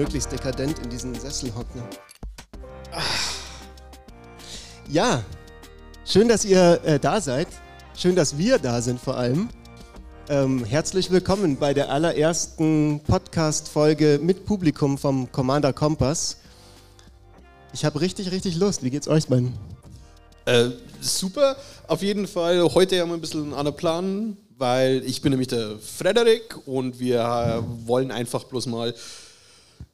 [0.00, 1.82] möglichst dekadent in diesen Sessel hocken.
[2.90, 3.02] Ah.
[4.88, 5.22] Ja,
[6.06, 7.48] schön, dass ihr äh, da seid.
[7.94, 9.50] Schön, dass wir da sind vor allem.
[10.30, 16.38] Ähm, herzlich willkommen bei der allerersten Podcast-Folge mit Publikum vom Commander Kompass.
[17.74, 18.82] Ich habe richtig, richtig Lust.
[18.82, 19.52] Wie geht's euch beiden?
[20.46, 20.70] Äh,
[21.02, 21.56] super,
[21.88, 22.62] auf jeden Fall.
[22.72, 27.20] Heute haben wir ein bisschen einen Plan, weil ich bin nämlich der Frederik und wir
[27.20, 28.94] äh, wollen einfach bloß mal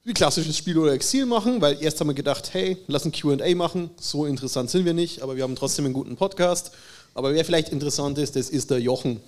[0.07, 3.57] wie klassisches Spiel oder Exil machen, weil erst haben wir gedacht, hey, lass ein QA
[3.57, 3.91] machen.
[4.01, 6.71] So interessant sind wir nicht, aber wir haben trotzdem einen guten Podcast.
[7.13, 9.19] Aber wer vielleicht interessant ist, das ist der Jochen.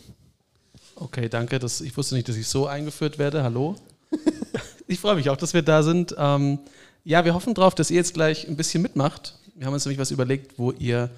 [0.95, 1.59] Okay, danke.
[1.59, 3.42] Das, ich wusste nicht, dass ich so eingeführt werde.
[3.42, 3.74] Hallo.
[4.87, 6.14] ich freue mich auch, dass wir da sind.
[6.16, 6.60] Ähm,
[7.02, 9.34] ja, wir hoffen darauf, dass ihr jetzt gleich ein bisschen mitmacht.
[9.56, 11.10] Wir haben uns nämlich was überlegt, wo ihr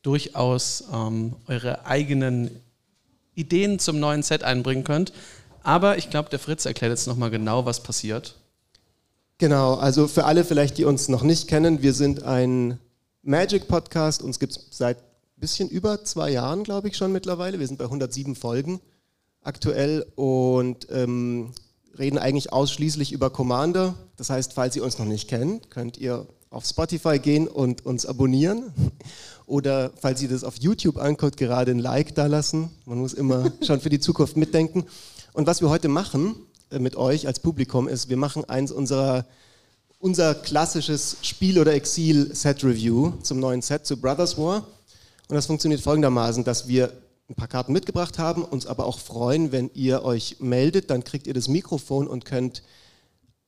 [0.00, 2.50] durchaus ähm, eure eigenen
[3.34, 5.12] Ideen zum neuen Set einbringen könnt.
[5.62, 8.36] Aber ich glaube, der Fritz erklärt jetzt nochmal genau, was passiert.
[9.38, 12.78] Genau, also für alle vielleicht, die uns noch nicht kennen, wir sind ein
[13.22, 14.22] Magic-Podcast.
[14.22, 17.58] Uns gibt es seit ein bisschen über zwei Jahren, glaube ich, schon mittlerweile.
[17.58, 18.80] Wir sind bei 107 Folgen
[19.42, 21.52] aktuell und ähm,
[21.98, 23.94] reden eigentlich ausschließlich über Commander.
[24.16, 28.06] Das heißt, falls ihr uns noch nicht kennt, könnt ihr auf Spotify gehen und uns
[28.06, 28.72] abonnieren.
[29.46, 32.70] Oder falls ihr das auf YouTube anguckt, gerade ein Like da lassen.
[32.86, 34.84] Man muss immer schon für die Zukunft mitdenken.
[35.32, 36.36] Und was wir heute machen
[36.78, 39.26] mit euch als Publikum ist, wir machen eins unserer
[40.02, 44.66] unser klassisches Spiel- oder Exil-Set-Review zum neuen Set, zu Brothers War.
[45.28, 46.92] Und das funktioniert folgendermaßen, dass wir
[47.30, 51.28] ein paar Karten mitgebracht haben, uns aber auch freuen, wenn ihr euch meldet, dann kriegt
[51.28, 52.64] ihr das Mikrofon und könnt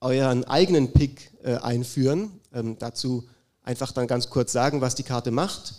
[0.01, 2.31] euren eigenen Pick äh, einführen.
[2.55, 3.25] Ähm, dazu
[3.65, 5.75] einfach dann ganz kurz sagen, was die Karte macht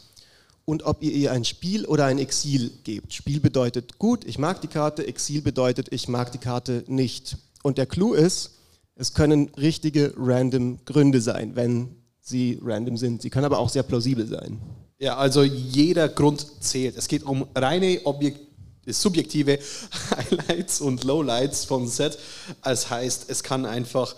[0.66, 3.14] und ob ihr ihr ein Spiel oder ein Exil gebt.
[3.14, 7.38] Spiel bedeutet gut, ich mag die Karte, Exil bedeutet, ich mag die Karte nicht.
[7.64, 8.52] Und der Clou ist,
[8.96, 13.22] es können richtige random Gründe sein, wenn sie random sind.
[13.22, 14.60] Sie können aber auch sehr plausibel sein.
[14.98, 16.98] Ja, also jeder Grund zählt.
[16.98, 18.40] Es geht um reine Objekt
[18.88, 19.60] subjektive
[20.16, 22.18] Highlights und Lowlights vom Set.
[22.64, 24.16] Das heißt, es kann einfach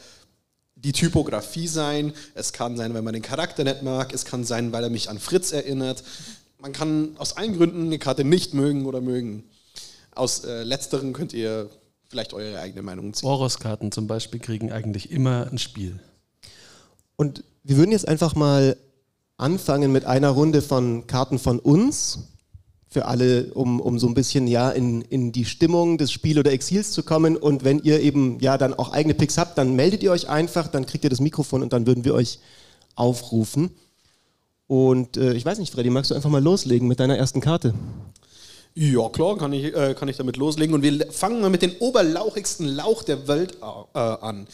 [0.84, 4.72] die Typografie sein, es kann sein, wenn man den Charakter nicht mag, es kann sein,
[4.72, 6.04] weil er mich an Fritz erinnert.
[6.60, 9.44] Man kann aus allen Gründen eine Karte nicht mögen oder mögen.
[10.14, 11.70] Aus äh, letzteren könnt ihr
[12.10, 13.28] vielleicht eure eigene Meinung ziehen.
[13.28, 16.00] Boros-Karten zum Beispiel kriegen eigentlich immer ein Spiel.
[17.16, 18.78] Und wir würden jetzt einfach mal
[19.38, 22.20] anfangen mit einer Runde von Karten von uns.
[22.90, 26.52] Für alle, um, um so ein bisschen ja in, in die Stimmung des Spiel- oder
[26.52, 27.36] Exils zu kommen.
[27.36, 30.68] Und wenn ihr eben ja dann auch eigene Picks habt, dann meldet ihr euch einfach,
[30.68, 32.40] dann kriegt ihr das Mikrofon und dann würden wir euch
[32.96, 33.72] aufrufen.
[34.68, 37.74] Und äh, ich weiß nicht, Freddy, magst du einfach mal loslegen mit deiner ersten Karte?
[38.75, 40.75] Ja, klar, kann ich, äh, kann ich damit loslegen.
[40.75, 44.46] Und wir fangen mal mit dem oberlauchigsten Lauch der Welt äh, an.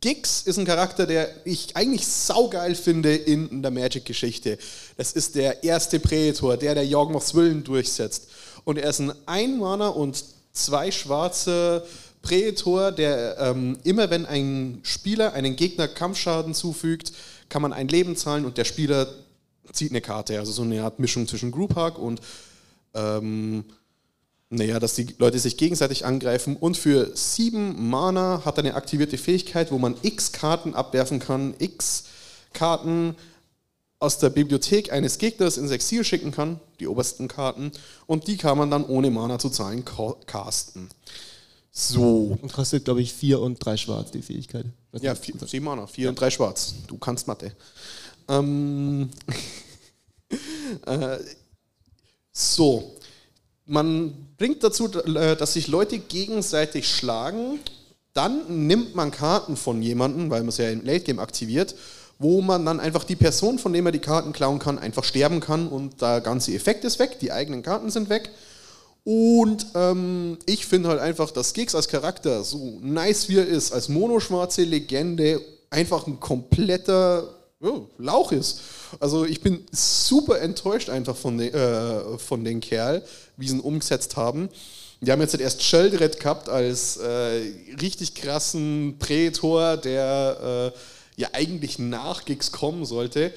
[0.00, 4.58] Gix ist ein Charakter, der ich eigentlich saugeil finde in der Magic-Geschichte.
[4.96, 8.28] Das ist der erste Prätor, der der Yawgmoth's Willen durchsetzt.
[8.64, 11.84] Und er ist ein Einmaner und zwei schwarze
[12.20, 17.12] Prätor, der ähm, immer wenn ein Spieler einen Gegner Kampfschaden zufügt,
[17.48, 19.08] kann man ein Leben zahlen und der Spieler
[19.72, 20.38] zieht eine Karte.
[20.38, 22.20] Also so eine Art Mischung zwischen Group Hug und
[22.94, 23.64] ähm,
[24.48, 26.56] naja, dass die Leute sich gegenseitig angreifen.
[26.56, 31.54] Und für sieben Mana hat er eine aktivierte Fähigkeit, wo man x Karten abwerfen kann,
[31.58, 32.04] x
[32.52, 33.16] Karten
[33.98, 37.72] aus der Bibliothek eines Gegners ins Exil schicken kann, die obersten Karten,
[38.06, 39.84] und die kann man dann ohne Mana zu zahlen
[40.26, 40.88] casten.
[41.72, 42.38] So.
[42.40, 44.66] Und kostet, glaube ich, vier und drei Schwarz, die Fähigkeit.
[44.92, 46.10] Was ja, vier, sieben Mana, vier ja.
[46.10, 46.74] und drei Schwarz.
[46.86, 47.52] Du kannst Mathe.
[48.28, 49.10] Ähm,
[50.86, 51.18] äh,
[52.32, 52.96] so,
[53.66, 57.60] man bringt dazu, äh, dass sich Leute gegenseitig schlagen.
[58.12, 61.74] Dann nimmt man Karten von jemandem, weil man es ja im Late Game aktiviert,
[62.18, 65.40] wo man dann einfach die Person, von der man die Karten klauen kann, einfach sterben
[65.40, 68.30] kann und der ganze Effekt ist weg, die eigenen Karten sind weg.
[69.04, 73.72] Und ähm, ich finde halt einfach, dass Giggs als Charakter, so nice wie er ist,
[73.72, 75.40] als monoschwarze Legende,
[75.70, 78.60] einfach ein kompletter oh, Lauch ist.
[79.00, 83.02] Also ich bin super enttäuscht einfach von, de, äh, von den Kerl,
[83.36, 84.48] wie sie ihn umgesetzt haben.
[85.00, 91.28] Die haben jetzt halt erst Sheldred gehabt als äh, richtig krassen Prätor, der äh, ja
[91.32, 93.32] eigentlich nach Gigs kommen sollte.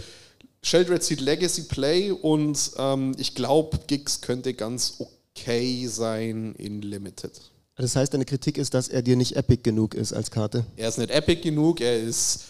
[0.61, 7.31] Sheldred sieht Legacy Play und ähm, ich glaube, Gigs könnte ganz okay sein in Limited.
[7.75, 10.65] Das heißt, deine Kritik ist, dass er dir nicht epic genug ist als Karte?
[10.75, 12.43] Er ist nicht epic genug, er ist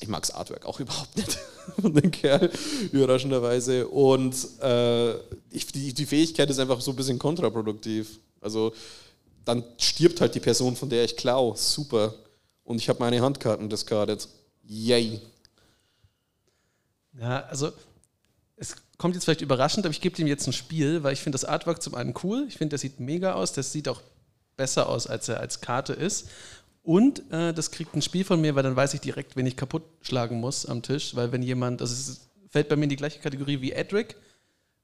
[0.00, 1.38] ich mag das Artwork auch überhaupt nicht
[1.80, 2.50] von dem Kerl,
[2.92, 3.88] überraschenderweise.
[3.88, 5.14] Und äh,
[5.50, 8.18] ich, die, die, Fähigkeit ist einfach so ein bisschen kontraproduktiv.
[8.40, 8.72] Also
[9.44, 11.54] dann stirbt halt die Person, von der ich klau.
[11.54, 12.14] Super.
[12.64, 14.28] Und ich habe meine Handkarten discarded.
[14.64, 15.20] Yay.
[17.18, 17.72] Ja, also
[18.56, 21.36] es kommt jetzt vielleicht überraschend, aber ich gebe dem jetzt ein Spiel, weil ich finde
[21.36, 22.46] das Artwork zum einen cool.
[22.48, 23.52] Ich finde, der sieht mega aus.
[23.52, 24.00] Das sieht auch
[24.56, 26.28] besser aus, als er als Karte ist.
[26.84, 29.56] Und äh, das kriegt ein Spiel von mir, weil dann weiß ich direkt, wen ich
[29.56, 31.16] kaputt schlagen muss am Tisch.
[31.16, 34.16] Weil wenn jemand, also es fällt bei mir in die gleiche Kategorie wie Edric.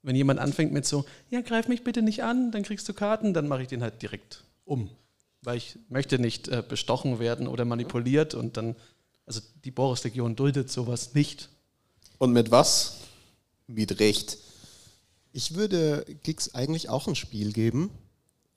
[0.03, 3.35] Wenn jemand anfängt mit so, ja, greif mich bitte nicht an, dann kriegst du Karten,
[3.35, 4.91] dann mache ich den halt direkt um.
[5.43, 8.77] Weil ich möchte nicht äh, bestochen werden oder manipuliert und dann,
[9.27, 11.51] also die Boris-Legion duldet sowas nicht.
[12.17, 12.97] Und mit was?
[13.67, 14.39] Mit Recht.
[15.33, 17.91] Ich würde Gigs eigentlich auch ein Spiel geben.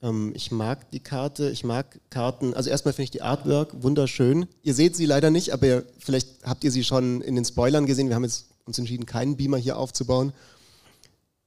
[0.03, 2.53] Ähm, ich mag die Karte, ich mag Karten.
[2.53, 4.45] Also erstmal finde ich die Artwork wunderschön.
[4.61, 8.09] Ihr seht sie leider nicht, aber vielleicht habt ihr sie schon in den Spoilern gesehen.
[8.09, 10.33] Wir haben jetzt uns entschieden, keinen Beamer hier aufzubauen.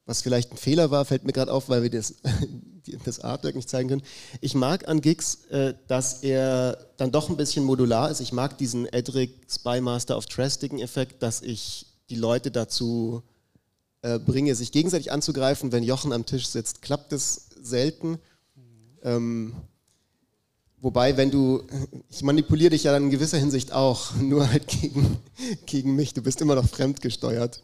[0.06, 2.14] Was vielleicht ein Fehler war, fällt mir gerade auf, weil wir das,
[3.04, 4.02] das Artwork nicht zeigen können.
[4.40, 8.20] Ich mag an Gigs, äh, dass er dann doch ein bisschen modular ist.
[8.20, 13.22] Ich mag diesen Edric Spymaster of Trastigen-Effekt, dass ich die Leute dazu
[14.02, 15.72] äh, bringe, sich gegenseitig anzugreifen.
[15.72, 18.18] Wenn Jochen am Tisch sitzt, klappt es selten.
[19.02, 19.54] Ähm,
[20.80, 21.62] wobei, wenn du,
[22.10, 25.18] ich manipuliere dich ja dann in gewisser Hinsicht auch, nur halt gegen,
[25.66, 26.14] gegen mich.
[26.14, 27.62] Du bist immer noch fremdgesteuert.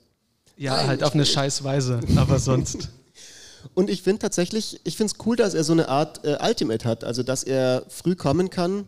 [0.56, 2.88] Ja, Nein, halt auf eine scheiß Weise, aber sonst.
[3.74, 6.86] Und ich finde tatsächlich, ich finde es cool, dass er so eine Art äh, Ultimate
[6.86, 8.86] hat, also dass er früh kommen kann.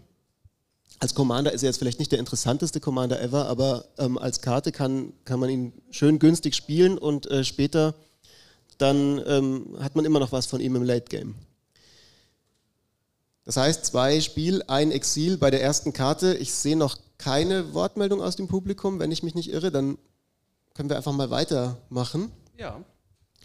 [0.99, 4.73] Als Commander ist er jetzt vielleicht nicht der interessanteste Commander ever, aber ähm, als Karte
[4.73, 7.95] kann, kann man ihn schön günstig spielen und äh, später
[8.79, 11.35] dann ähm, hat man immer noch was von ihm im Late Game.
[13.45, 16.35] Das heißt, zwei Spiel, ein Exil bei der ersten Karte.
[16.35, 18.99] Ich sehe noch keine Wortmeldung aus dem Publikum.
[18.99, 19.99] Wenn ich mich nicht irre, dann
[20.75, 22.33] können wir einfach mal weitermachen.
[22.57, 22.83] Ja.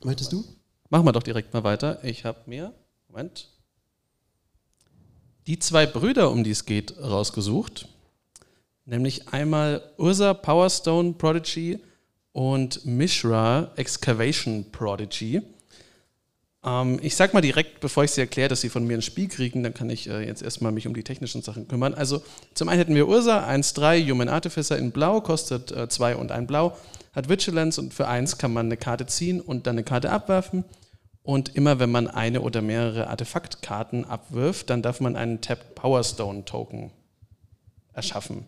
[0.03, 0.45] Möchtest du?
[0.89, 2.03] Machen wir doch direkt mal weiter.
[2.03, 2.73] Ich habe mir,
[3.09, 3.49] Moment,
[5.47, 7.87] die zwei Brüder, um die es geht, rausgesucht.
[8.85, 11.79] Nämlich einmal Ursa Powerstone Prodigy
[12.31, 15.41] und Mishra Excavation Prodigy.
[16.63, 19.27] Ähm, ich sag mal direkt, bevor ich sie erkläre, dass sie von mir ein Spiel
[19.27, 21.93] kriegen, dann kann ich äh, jetzt erstmal mich um die technischen Sachen kümmern.
[21.93, 22.21] Also
[22.53, 26.47] zum einen hätten wir Ursa 1-3 Human Artificer in Blau, kostet 2 äh, und 1
[26.47, 26.77] Blau,
[27.13, 30.65] hat Vigilance und für 1 kann man eine Karte ziehen und dann eine Karte abwerfen.
[31.23, 36.45] Und immer wenn man eine oder mehrere Artefaktkarten abwirft, dann darf man einen Tapped Powerstone
[36.45, 36.91] Token
[37.93, 38.45] erschaffen.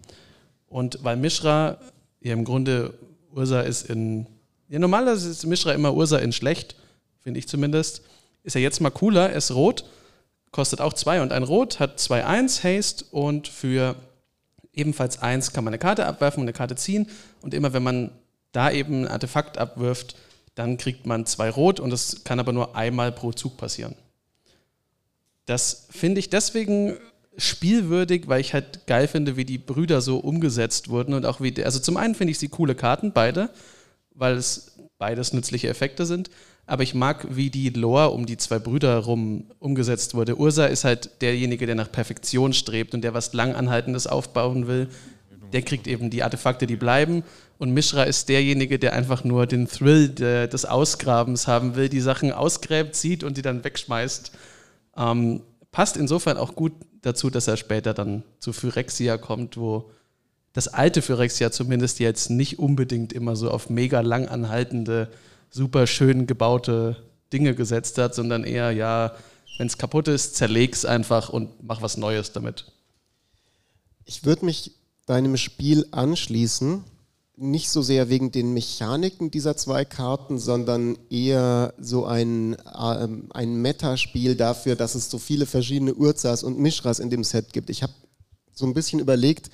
[0.68, 1.78] Und weil Mishra
[2.22, 2.94] ja im Grunde
[3.34, 4.26] Ursa ist in.
[4.68, 6.76] Ja, normalerweise ist Mishra immer Ursa in schlecht
[7.22, 8.02] finde ich zumindest.
[8.44, 9.86] Ist er jetzt mal cooler, er ist rot,
[10.52, 13.96] kostet auch 2 und ein Rot, hat 2-1 Haste und für
[14.74, 17.08] ebenfalls 1 kann man eine Karte abwerfen und eine Karte ziehen.
[17.42, 18.12] Und immer wenn man
[18.52, 20.16] da eben ein Artefakt abwirft,
[20.56, 23.96] dann kriegt man zwei Rot und das kann aber nur einmal pro Zug passieren.
[25.46, 26.98] Das finde ich deswegen
[27.38, 31.64] spielwürdig, weil ich halt geil finde, wie die Brüder so umgesetzt wurden und auch wie,
[31.64, 33.50] also zum einen finde ich sie coole Karten, beide,
[34.14, 36.30] weil es beides nützliche Effekte sind
[36.66, 40.38] aber ich mag, wie die Lore um die zwei Brüder rum umgesetzt wurde.
[40.38, 44.88] Ursa ist halt derjenige, der nach Perfektion strebt und der was Langanhaltendes aufbauen will.
[45.54, 47.24] Der kriegt eben die Artefakte, die bleiben.
[47.58, 52.00] Und Mishra ist derjenige, der einfach nur den Thrill de, des Ausgrabens haben will, die
[52.00, 54.32] Sachen ausgräbt, sieht und die dann wegschmeißt.
[54.98, 59.92] Ähm, passt insofern auch gut dazu, dass er später dann zu Phyrexia kommt, wo
[60.54, 65.10] das alte Phyrexia zumindest jetzt nicht unbedingt immer so auf mega langanhaltende
[65.52, 66.96] super schön gebaute
[67.32, 69.14] Dinge gesetzt hat, sondern eher, ja,
[69.58, 72.72] wenn es kaputt ist, zerleg's einfach und mach was Neues damit.
[74.06, 74.72] Ich würde mich
[75.06, 76.84] deinem Spiel anschließen,
[77.38, 83.62] nicht so sehr wegen den Mechaniken dieser zwei Karten, sondern eher so ein, äh, ein
[83.62, 87.70] Metaspiel dafür, dass es so viele verschiedene Urzas und Mishras in dem Set gibt.
[87.70, 87.94] Ich habe
[88.54, 89.50] so ein bisschen überlegt,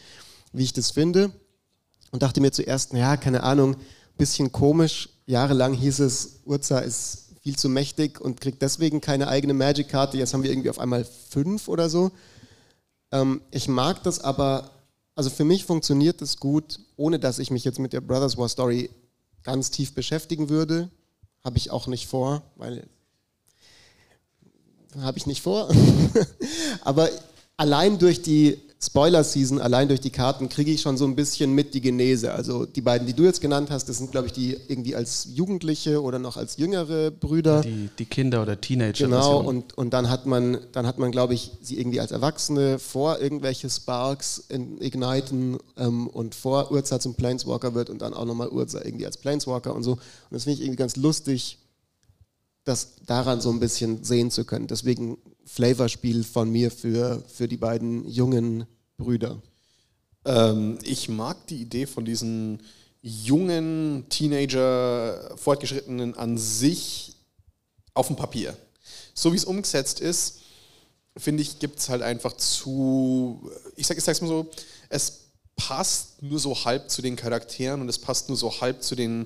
[0.51, 1.31] wie ich das finde
[2.11, 3.77] und dachte mir zuerst, ja, keine Ahnung,
[4.17, 9.53] bisschen komisch, jahrelang hieß es, Urza ist viel zu mächtig und kriegt deswegen keine eigene
[9.53, 10.17] Magic-Karte.
[10.17, 12.11] Jetzt haben wir irgendwie auf einmal fünf oder so.
[13.11, 14.71] Ähm, ich mag das aber,
[15.15, 18.49] also für mich funktioniert das gut, ohne dass ich mich jetzt mit der Brothers War
[18.49, 18.89] Story
[19.43, 20.89] ganz tief beschäftigen würde.
[21.43, 22.87] Habe ich auch nicht vor, weil
[24.99, 25.69] habe ich nicht vor.
[26.81, 27.09] aber
[27.55, 31.73] allein durch die Spoiler-Season, allein durch die Karten, kriege ich schon so ein bisschen mit
[31.73, 32.33] die Genese.
[32.33, 35.29] Also die beiden, die du jetzt genannt hast, das sind, glaube ich, die irgendwie als
[35.33, 37.61] Jugendliche oder noch als jüngere Brüder.
[37.61, 39.05] Die, die Kinder- oder Teenager.
[39.05, 42.77] Genau, und, und dann hat man, dann hat man, glaube ich, sie irgendwie als Erwachsene
[42.77, 48.25] vor irgendwelche Sparks in, igniten ähm, und vor Urza zum Planeswalker wird und dann auch
[48.25, 49.93] nochmal Urza irgendwie als Planeswalker und so.
[49.93, 51.57] Und das finde ich irgendwie ganz lustig,
[52.67, 54.67] das daran so ein bisschen sehen zu können.
[54.67, 58.65] Deswegen Flavorspiel von mir für, für die beiden jungen
[58.97, 59.41] Brüder.
[60.25, 62.61] Ähm, ich mag die Idee von diesen
[63.01, 67.15] jungen Teenager, Fortgeschrittenen an sich
[67.93, 68.57] auf dem Papier.
[69.13, 70.39] So wie es umgesetzt ist,
[71.15, 74.49] finde ich, gibt es halt einfach zu, ich, sag, ich mal so,
[74.89, 75.21] es
[75.55, 79.25] passt nur so halb zu den Charakteren und es passt nur so halb zu den,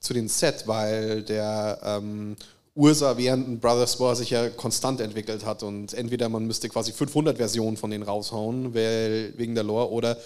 [0.00, 2.36] zu den Set, weil der ähm,
[2.78, 7.36] Ursa während Brothers War sich ja konstant entwickelt hat und entweder man müsste quasi 500
[7.36, 10.16] Versionen von denen raushauen, weil, wegen der Lore, oder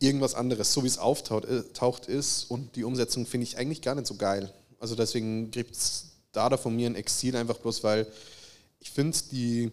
[0.00, 3.94] irgendwas anderes, so wie es auftaucht äh, ist und die Umsetzung finde ich eigentlich gar
[3.94, 4.52] nicht so geil.
[4.80, 8.08] Also deswegen gibt es da, da von mir ein Exil einfach bloß, weil
[8.80, 9.70] ich finde die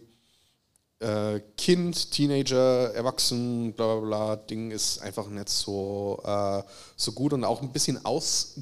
[1.00, 6.62] äh, Kind, Teenager, Erwachsen, bla bla bla Ding ist einfach nicht so, äh,
[6.96, 8.54] so gut und auch ein bisschen aus.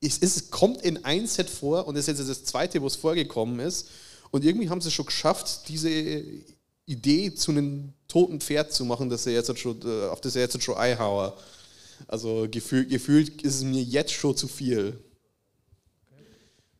[0.00, 2.96] Es, es kommt in ein Set vor und es ist jetzt das zweite, wo es
[2.96, 3.88] vorgekommen ist.
[4.30, 5.90] Und irgendwie haben sie es schon geschafft, diese
[6.86, 10.42] Idee zu einem toten Pferd zu machen, dass er jetzt schon, äh, auf das er
[10.42, 11.34] jetzt schon Ei haue.
[12.08, 14.98] Also gefühlt, gefühlt ist es mir jetzt schon zu viel.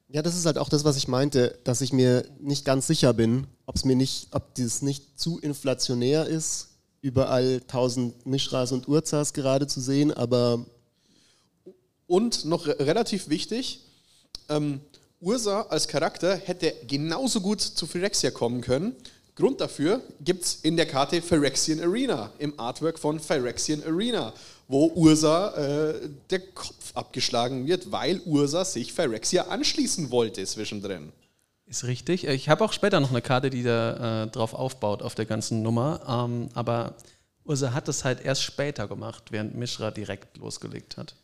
[0.08, 3.12] Ja, das ist halt auch das, was ich meinte, dass ich mir nicht ganz sicher
[3.12, 8.88] bin, ob es mir nicht, ob dieses nicht zu inflationär ist, überall tausend Mischras und
[8.88, 10.66] Urzas gerade zu sehen, aber.
[12.10, 13.82] Und noch relativ wichtig,
[14.48, 14.80] ähm,
[15.20, 18.96] Ursa als Charakter hätte genauso gut zu Phyrexia kommen können.
[19.36, 24.34] Grund dafür gibt es in der Karte Phyrexian Arena, im Artwork von Phyrexian Arena,
[24.66, 31.12] wo Ursa äh, der Kopf abgeschlagen wird, weil Ursa sich Phyrexia anschließen wollte zwischendrin.
[31.66, 32.26] Ist richtig.
[32.26, 35.62] Ich habe auch später noch eine Karte, die da äh, drauf aufbaut, auf der ganzen
[35.62, 36.00] Nummer.
[36.08, 36.96] Ähm, aber
[37.44, 41.14] Ursa hat es halt erst später gemacht, während Mishra direkt losgelegt hat.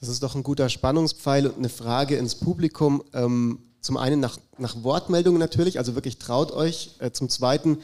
[0.00, 3.04] Das ist doch ein guter Spannungspfeil und eine Frage ins Publikum.
[3.12, 6.92] Ähm, zum einen nach, nach Wortmeldungen natürlich, also wirklich traut euch.
[7.00, 7.78] Äh, zum zweiten,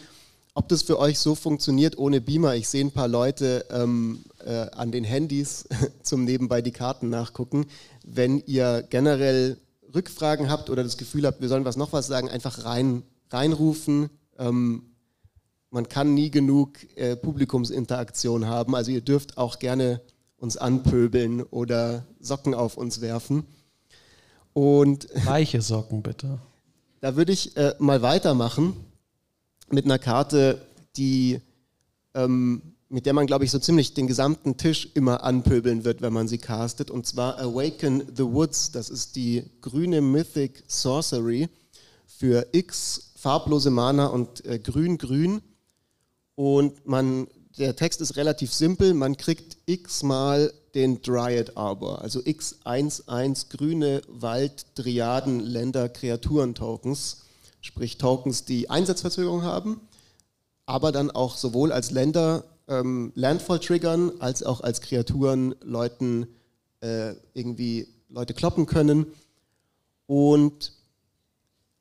[0.55, 2.55] ob das für euch so funktioniert ohne Beamer.
[2.55, 5.67] Ich sehe ein paar Leute ähm, äh, an den Handys
[6.03, 7.67] zum nebenbei die Karten nachgucken.
[8.03, 9.59] Wenn ihr generell
[9.95, 14.09] Rückfragen habt oder das Gefühl habt, wir sollen was noch was sagen, einfach rein, reinrufen.
[14.39, 14.95] Ähm,
[15.69, 18.75] man kann nie genug äh, Publikumsinteraktion haben.
[18.75, 20.01] Also ihr dürft auch gerne
[20.39, 23.45] uns anpöbeln oder Socken auf uns werfen.
[24.53, 26.39] Und Weiche Socken bitte.
[27.01, 28.75] Da würde ich äh, mal weitermachen
[29.71, 30.61] mit einer Karte,
[30.97, 31.41] die,
[32.15, 36.13] ähm, mit der man, glaube ich, so ziemlich den gesamten Tisch immer anpöbeln wird, wenn
[36.13, 36.91] man sie castet.
[36.91, 38.71] Und zwar Awaken the Woods.
[38.71, 41.49] Das ist die grüne Mythic Sorcery
[42.07, 45.37] für X, farblose Mana und grün-grün.
[45.37, 45.41] Äh,
[46.37, 47.27] und man,
[47.59, 48.95] der Text ist relativ simpel.
[48.95, 57.23] Man kriegt X mal den Dryad Arbor, also X11 grüne Wald, Driaden, Länder, Kreaturen-Tokens,
[57.63, 59.81] sprich Tokens, die Einsatzverzögerung haben,
[60.67, 66.27] aber dann auch sowohl als Länder ähm, Landfall triggern, als auch als Kreaturen Leuten
[66.81, 69.07] äh, irgendwie Leute kloppen können.
[70.07, 70.73] Und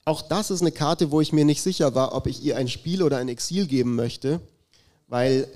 [0.06, 2.70] auch das ist eine Karte, wo ich mir nicht sicher war, ob ich ihr ein
[2.70, 4.40] Spiel oder ein Exil geben möchte,
[5.08, 5.48] weil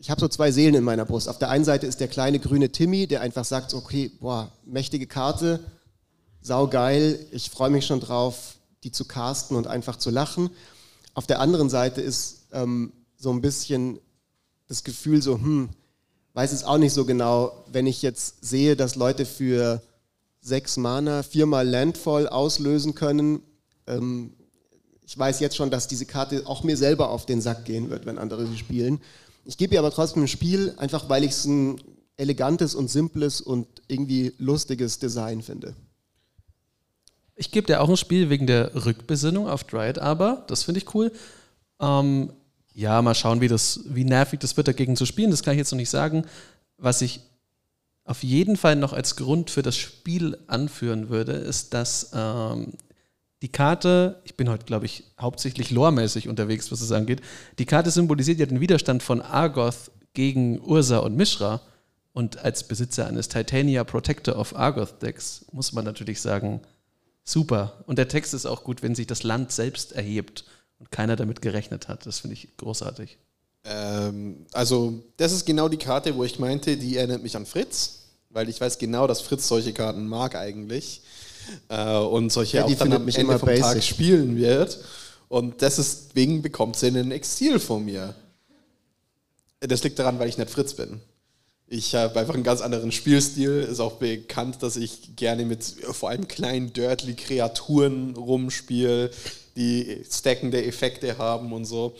[0.00, 1.28] ich habe so zwei Seelen in meiner Brust.
[1.28, 5.06] Auf der einen Seite ist der kleine grüne Timmy, der einfach sagt, okay, boah, mächtige
[5.06, 5.60] Karte,
[6.40, 10.48] saugeil, ich freue mich schon drauf, die zu casten und einfach zu lachen.
[11.12, 13.98] Auf der anderen Seite ist ähm, so ein bisschen
[14.68, 15.68] das Gefühl so, hm,
[16.32, 19.82] weiß es auch nicht so genau, wenn ich jetzt sehe, dass Leute für
[20.40, 23.42] sechs Mana viermal Landfall auslösen können.
[23.86, 24.32] Ähm,
[25.04, 28.06] ich weiß jetzt schon, dass diese Karte auch mir selber auf den Sack gehen wird,
[28.06, 29.02] wenn andere sie spielen.
[29.44, 31.80] Ich gebe ihr aber trotzdem ein Spiel, einfach weil ich es ein
[32.16, 35.74] elegantes und simples und irgendwie lustiges Design finde.
[37.34, 40.94] Ich gebe dir auch ein Spiel wegen der Rückbesinnung auf Dryad, aber das finde ich
[40.94, 41.10] cool.
[41.80, 42.32] Ähm,
[42.74, 45.30] ja, mal schauen, wie, das, wie nervig das wird, dagegen zu spielen.
[45.30, 46.26] Das kann ich jetzt noch nicht sagen.
[46.76, 47.20] Was ich
[48.04, 52.74] auf jeden Fall noch als Grund für das Spiel anführen würde, ist, dass ähm,
[53.42, 57.22] die Karte, ich bin heute, glaube ich, hauptsächlich loremäßig unterwegs, was es angeht.
[57.58, 61.60] Die Karte symbolisiert ja den Widerstand von Argoth gegen Ursa und Mishra.
[62.12, 66.60] Und als Besitzer eines Titania Protector of Argoth Decks muss man natürlich sagen,
[67.24, 67.82] super.
[67.86, 70.44] Und der Text ist auch gut, wenn sich das Land selbst erhebt
[70.78, 72.04] und keiner damit gerechnet hat.
[72.04, 73.16] Das finde ich großartig.
[73.64, 78.00] Ähm, also, das ist genau die Karte, wo ich meinte, die erinnert mich an Fritz,
[78.28, 81.02] weil ich weiß genau, dass Fritz solche Karten mag eigentlich
[81.68, 83.62] äh, und solche ja, auch dann am Ende vom basic.
[83.62, 84.78] Tag spielen wird.
[85.28, 88.14] Und deswegen bekommt sie einen Exil von mir.
[89.60, 91.00] Das liegt daran, weil ich nicht Fritz bin.
[91.68, 93.60] Ich habe einfach einen ganz anderen Spielstil.
[93.70, 99.12] Ist auch bekannt, dass ich gerne mit vor allem kleinen dirtly Kreaturen rumspiele,
[99.54, 101.94] die stackende Effekte haben und so.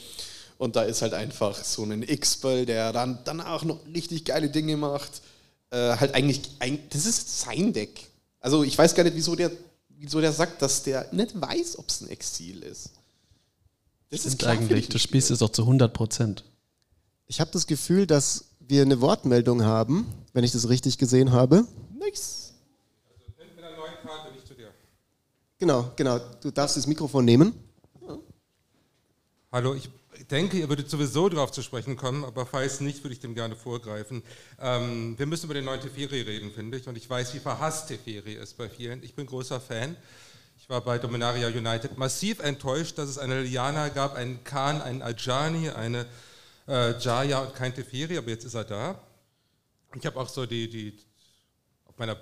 [0.59, 4.76] Und da ist halt einfach so ein X-Bell, der dann danach noch richtig geile Dinge
[4.76, 5.23] macht.
[5.70, 8.10] Äh, halt eigentlich, ein, das ist sein Deck.
[8.40, 9.50] Also ich weiß gar nicht, wieso der,
[9.90, 12.90] wieso der sagt, dass der nicht weiß, ob es ein Exil ist.
[14.09, 16.44] Das Stimmt ist eigentlich, du spielst es doch zu 100 Prozent.
[17.26, 21.66] Ich habe das Gefühl, dass wir eine Wortmeldung haben, wenn ich das richtig gesehen habe.
[21.97, 22.54] Nice.
[23.09, 24.73] Also mit einer neuen Karte, nicht zu dir.
[25.59, 26.18] Genau, genau.
[26.40, 27.52] Du darfst das Mikrofon nehmen.
[29.52, 29.90] Hallo, ich
[30.30, 33.56] denke, ihr würdet sowieso darauf zu sprechen kommen, aber falls nicht, würde ich dem gerne
[33.56, 34.22] vorgreifen.
[34.60, 37.88] Ähm, wir müssen über den neuen Teferi reden, finde ich, und ich weiß, wie verhasst
[37.88, 39.02] Teferi ist bei vielen.
[39.02, 39.96] Ich bin großer Fan.
[40.58, 45.02] Ich war bei Dominaria United massiv enttäuscht, dass es eine Liliana gab, einen Khan, einen
[45.02, 46.06] Ajani, eine
[46.68, 49.00] äh, Jaya und kein Teferi, aber jetzt ist er da.
[49.94, 50.99] Ich habe auch so die, die
[51.87, 52.16] auf meiner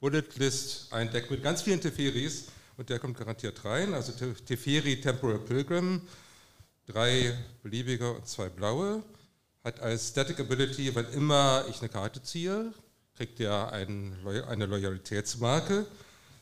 [0.00, 3.94] Bullet List ein Deck mit ganz vielen Teferis und der kommt garantiert rein.
[3.94, 6.02] Also Teferi Temporal Pilgrim,
[6.86, 9.02] drei beliebige und zwei blaue.
[9.64, 12.72] Hat als Static Ability, wenn immer ich eine Karte ziehe,
[13.16, 14.16] kriegt er ein,
[14.48, 15.86] eine Loyalitätsmarke.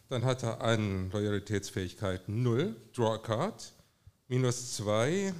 [0.08, 3.72] Dann hat er an Loyalitätsfähigkeit 0, Draw a Card,
[4.28, 5.32] minus 2,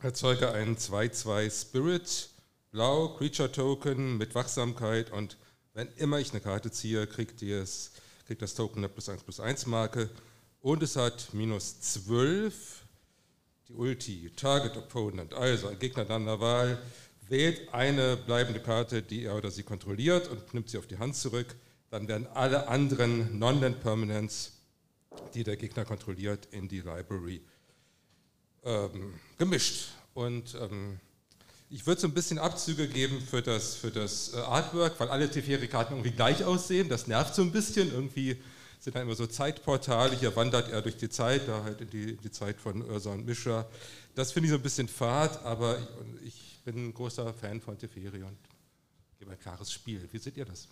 [0.00, 2.30] erzeuge einen 2-2 Spirit,
[2.70, 5.36] blau, Creature Token mit Wachsamkeit und
[5.74, 9.66] wenn immer ich eine Karte ziehe, kriegt, kriegt das Token eine plus 1 plus 1
[9.66, 10.08] Marke
[10.60, 12.85] und es hat minus 12
[13.68, 16.78] die Ulti, Target Opponent, also ein Gegner deiner Wahl,
[17.28, 21.16] wählt eine bleibende Karte, die er oder sie kontrolliert und nimmt sie auf die Hand
[21.16, 21.56] zurück.
[21.90, 24.52] Dann werden alle anderen Non-Land-Permanents,
[25.34, 27.42] die der Gegner kontrolliert, in die Library
[28.64, 29.88] ähm, gemischt.
[30.14, 31.00] Und ähm,
[31.68, 35.28] ich würde so ein bisschen Abzüge geben für das, für das äh, Artwork, weil alle
[35.28, 36.88] Teferi-Karten irgendwie gleich aussehen.
[36.88, 37.90] Das nervt so ein bisschen.
[37.90, 38.36] Irgendwie
[38.86, 40.16] sind da immer so Zeitportale.
[40.16, 43.10] Hier wandert er durch die Zeit, da halt in die, in die Zeit von Ursa
[43.10, 43.66] und Mischa.
[44.14, 45.76] Das finde ich so ein bisschen fad, aber
[46.24, 48.36] ich, ich bin ein großer Fan von Teferi und
[49.18, 50.08] gebe ein klares Spiel.
[50.12, 50.68] Wie seht ihr das?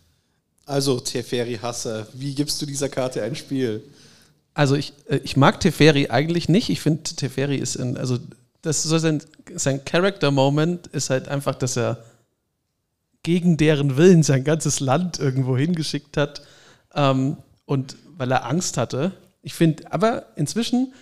[0.64, 3.82] Also, Teferi-Hasser, wie gibst du dieser Karte ein Spiel?
[4.54, 6.70] Also, ich, äh, ich mag Teferi eigentlich nicht.
[6.70, 8.20] Ich finde, Teferi ist in, also,
[8.62, 9.24] das so sein,
[9.56, 12.04] sein Character-Moment ist halt einfach, dass er
[13.24, 16.42] gegen deren Willen sein ganzes Land irgendwo hingeschickt hat.
[16.94, 19.12] Ähm, und weil er Angst hatte.
[19.42, 20.92] Ich finde aber inzwischen,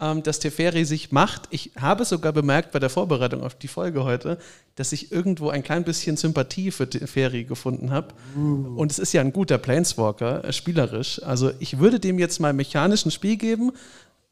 [0.00, 4.04] ähm, dass Teferi sich macht, ich habe sogar bemerkt bei der Vorbereitung auf die Folge
[4.04, 4.38] heute,
[4.76, 8.08] dass ich irgendwo ein klein bisschen Sympathie für Teferi gefunden habe.
[8.36, 8.76] Uh.
[8.76, 11.22] Und es ist ja ein guter Planeswalker, äh, spielerisch.
[11.22, 13.72] Also ich würde dem jetzt mal mechanisch ein Spiel geben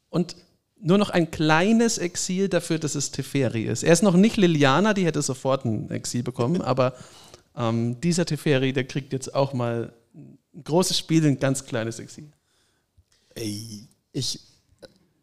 [0.09, 0.35] und
[0.81, 3.83] nur noch ein kleines Exil dafür, dass es Teferi ist.
[3.83, 6.93] Er ist noch nicht Liliana, die hätte sofort ein Exil bekommen, aber
[7.55, 9.93] ähm, dieser Teferi, der kriegt jetzt auch mal
[10.53, 12.31] ein großes Spiel, ein ganz kleines Exil.
[13.35, 13.87] Ey.
[14.11, 14.39] Ich,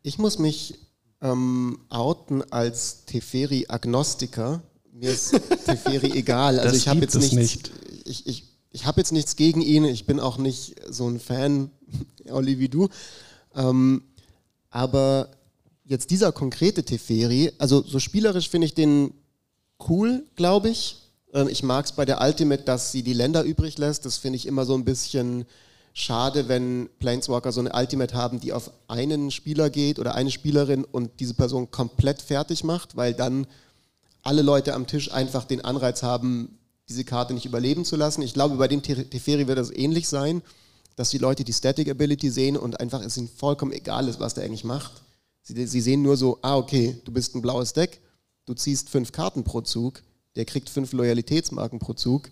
[0.03, 0.79] ich muss mich
[1.21, 4.62] ähm, outen als Teferi-Agnostiker.
[4.93, 5.31] Mir ist
[5.65, 6.59] Teferi egal.
[6.59, 7.71] Also das ich habe jetzt nichts, nicht.
[8.05, 9.85] Ich, ich, ich habe jetzt nichts gegen ihn.
[9.85, 11.71] Ich bin auch nicht so ein Fan,
[12.31, 12.89] Olli, wie du.
[13.55, 14.03] Ähm,
[14.71, 15.31] aber
[15.85, 19.15] jetzt dieser konkrete Teferi, also so spielerisch finde ich den
[19.89, 21.06] cool, glaube ich.
[21.37, 24.07] Ähm, ich mag es bei der Ultimate, dass sie die Länder übrig lässt.
[24.07, 25.44] Das finde ich immer so ein bisschen
[25.92, 30.85] schade, wenn Planeswalker so eine Ultimate haben, die auf einen Spieler geht oder eine Spielerin
[30.85, 33.46] und diese Person komplett fertig macht, weil dann
[34.22, 38.22] alle Leute am Tisch einfach den Anreiz haben, diese Karte nicht überleben zu lassen.
[38.22, 40.42] Ich glaube, bei dem Teferi wird das ähnlich sein,
[40.96, 44.35] dass die Leute die Static Ability sehen und einfach es ihnen vollkommen egal ist, was
[44.35, 44.92] der eigentlich macht.
[45.42, 48.01] Sie, sie sehen nur so, ah, okay, du bist ein blaues Deck,
[48.46, 50.03] du ziehst fünf Karten pro Zug,
[50.37, 52.31] der kriegt fünf Loyalitätsmarken pro Zug.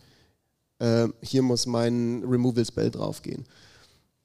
[0.79, 3.45] Äh, hier muss mein Removal Spell draufgehen.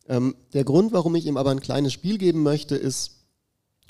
[0.07, 3.11] Ähm, der Grund, warum ich ihm aber ein kleines Spiel geben möchte, ist,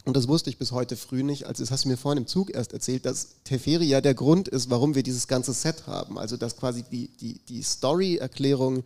[0.05, 2.27] und das wusste ich bis heute früh nicht, also das hast du mir vorhin im
[2.27, 6.17] Zug erst erzählt, dass Teferi ja der Grund ist, warum wir dieses ganze Set haben.
[6.17, 8.83] Also dass quasi die, die, die Story-Erklärung,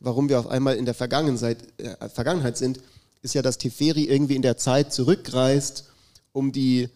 [0.00, 2.80] warum wir auf einmal in der Vergangenheit, äh, Vergangenheit sind,
[3.22, 5.84] ist ja, dass Teferi irgendwie in der Zeit zurückreist,
[6.32, 6.88] um die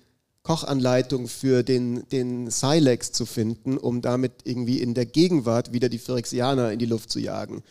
[0.48, 5.98] Kochanleitung für den, den Silex zu finden, um damit irgendwie in der Gegenwart wieder die
[5.98, 7.62] Phyrexianer in die Luft zu jagen.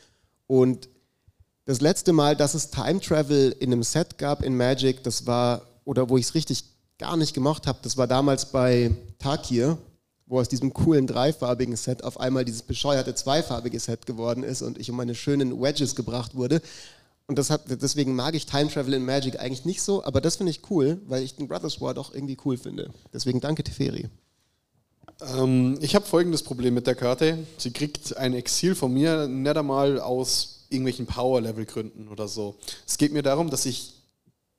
[0.45, 0.87] Und
[1.65, 5.63] das letzte Mal, dass es Time Travel in einem Set gab in Magic, das war,
[5.85, 6.65] oder wo ich es richtig
[6.99, 9.79] gar nicht gemocht habe, das war damals bei Takir,
[10.27, 14.77] wo aus diesem coolen dreifarbigen Set auf einmal dieses bescheuerte zweifarbige Set geworden ist und
[14.77, 16.61] ich um meine schönen Wedges gebracht wurde.
[17.27, 20.51] Und hat, deswegen mag ich Time Travel in Magic eigentlich nicht so, aber das finde
[20.51, 22.89] ich cool, weil ich den Brothers War doch irgendwie cool finde.
[23.13, 24.09] Deswegen danke Teferi.
[25.21, 27.37] Ähm, ich habe folgendes Problem mit der Karte.
[27.57, 32.55] Sie kriegt ein Exil von mir nicht einmal aus irgendwelchen Power-Level-Gründen oder so.
[32.85, 33.93] Es geht mir darum, dass ich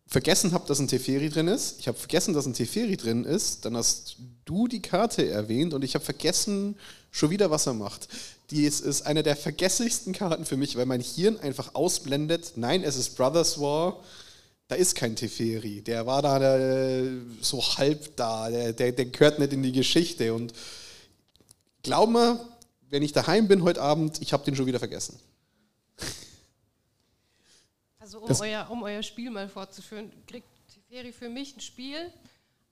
[0.07, 1.81] vergessen habe, dass ein Teferi drin ist.
[1.81, 3.65] Ich habe vergessen, dass ein Teferi drin ist.
[3.65, 6.77] Dann hast du die Karte erwähnt und ich habe vergessen
[7.11, 8.09] schon wieder, was er macht.
[8.51, 12.53] Die ist, ist eine der vergesslichsten Karten für mich, weil mein Hirn einfach ausblendet.
[12.57, 14.03] Nein, es ist Brothers War.
[14.69, 15.83] Da ist kein Teferi.
[15.83, 18.49] Der war da der, so halb da.
[18.49, 20.33] Der, der, der gehört nicht in die Geschichte.
[20.33, 20.55] Und
[21.83, 22.41] glaub mir,
[22.89, 25.19] wenn ich daheim bin heute Abend, ich habe den schon wieder vergessen.
[28.01, 32.11] Also um euer, um euer Spiel mal fortzuführen, kriegt Teferi für mich ein Spiel,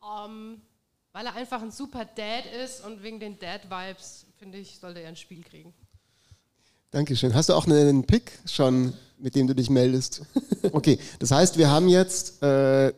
[0.02, 0.62] ähm,
[1.12, 5.08] weil er einfach ein super Dad ist und wegen den Dad-Vibes, finde ich, sollte er
[5.08, 5.72] ein Spiel kriegen.
[6.90, 7.34] Dankeschön.
[7.34, 10.22] Hast du auch einen Pick schon, mit dem du dich meldest?
[10.72, 12.92] Okay, das heißt, wir haben jetzt äh,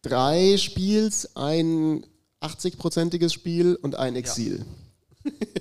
[0.00, 2.04] drei Spiels, ein
[2.40, 4.64] 80-prozentiges Spiel und ein Exil.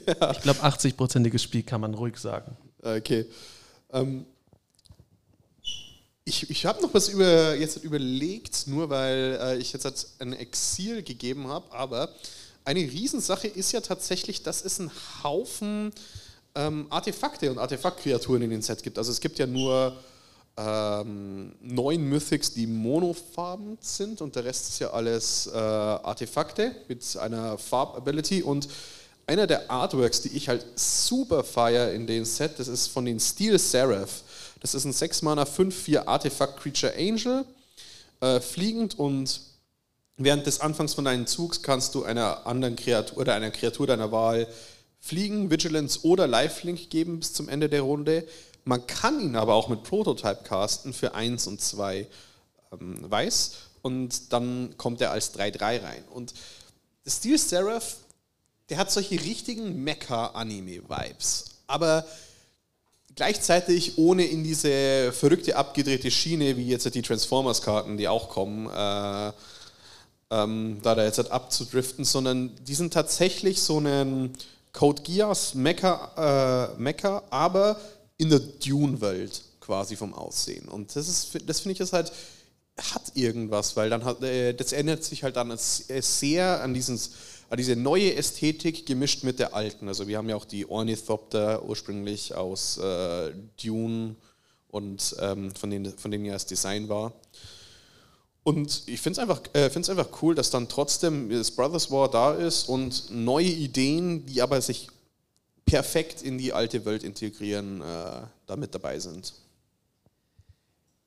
[0.08, 0.32] Ja.
[0.32, 2.56] Ich glaube, 80-prozentiges Spiel kann man ruhig sagen.
[2.82, 3.26] Okay.
[3.92, 4.26] Ähm,
[6.24, 11.04] ich, ich habe noch was über, jetzt überlegt, nur weil äh, ich jetzt ein Exil
[11.04, 12.10] gegeben habe, aber
[12.70, 14.92] eine Riesensache ist ja tatsächlich, dass es einen
[15.24, 15.92] Haufen
[16.54, 19.00] ähm, Artefakte und Artefaktkreaturen in den Set gibt.
[19.00, 19.98] Also es gibt ja nur
[20.56, 27.18] ähm, neun Mythics, die monofarben sind und der Rest ist ja alles äh, Artefakte mit
[27.18, 28.68] einer Farbability und
[29.26, 33.20] einer der Artworks, die ich halt super feier in dem Set, das ist von den
[33.20, 34.22] Steel Seraph.
[34.60, 37.46] Das ist ein 6 Mana 5-4 Artifact Creature Angel,
[38.22, 39.49] äh, fliegend und
[40.20, 44.12] während des Anfangs von deinen Zugs kannst du einer anderen Kreatur oder einer Kreatur deiner
[44.12, 44.48] Wahl
[45.00, 48.28] Fliegen, Vigilance oder Lifelink geben bis zum Ende der Runde.
[48.66, 52.06] Man kann ihn aber auch mit Prototype casten für 1 und 2
[52.74, 56.04] ähm, weiß und dann kommt er als 3-3 rein.
[56.14, 56.34] Und
[57.08, 57.96] Steel Seraph,
[58.70, 62.06] der hat solche richtigen Mecha-Anime-Vibes, aber
[63.16, 69.32] gleichzeitig ohne in diese verrückte abgedrehte Schiene, wie jetzt die Transformers-Karten, die auch kommen, äh,
[70.32, 74.34] ähm, da da jetzt halt abzudriften, sondern die sind tatsächlich so einen
[74.74, 77.80] Code Geass Mecha, äh, Mecha aber
[78.18, 80.68] in der Dune-Welt quasi vom Aussehen.
[80.68, 82.12] Und das ist, das finde ich ist halt,
[82.78, 87.12] hat irgendwas, weil dann hat, äh, das ändert sich halt dann sehr an dieses
[87.58, 89.88] diese neue Ästhetik gemischt mit der alten.
[89.88, 93.32] Also wir haben ja auch die Ornithopter ursprünglich aus äh,
[93.64, 94.16] Dune
[94.68, 97.14] und ähm, von, denen, von denen ja das Design war.
[98.44, 102.34] Und ich finde es einfach, äh, einfach cool, dass dann trotzdem das Brothers War da
[102.34, 104.88] ist und neue Ideen, die aber sich
[105.66, 109.34] perfekt in die alte Welt integrieren, äh, da mit dabei sind.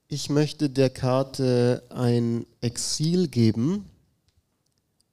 [0.09, 3.89] Ich möchte der Karte ein Exil geben,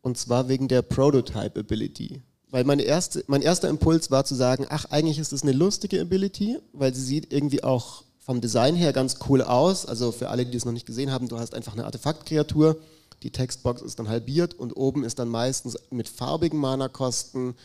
[0.02, 2.22] und zwar wegen der Prototype Ability.
[2.50, 6.02] Weil meine erste, mein erster Impuls war zu sagen, ach, eigentlich ist es eine lustige
[6.02, 9.88] Ability, weil sie sieht irgendwie auch vom Design her ganz cool aus.
[9.88, 12.80] Also für alle, die das noch nicht gesehen haben, du hast einfach eine Artefaktkreatur,
[13.24, 17.56] die Textbox ist dann halbiert und oben ist dann meistens mit farbigen Mana-Kosten,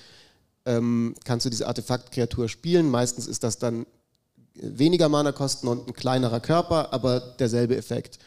[0.64, 2.90] ähm, kannst du diese Artefaktkreatur spielen.
[2.90, 3.84] Meistens ist das dann
[4.54, 8.18] weniger Mana-Kosten und ein kleinerer Körper, aber derselbe Effekt.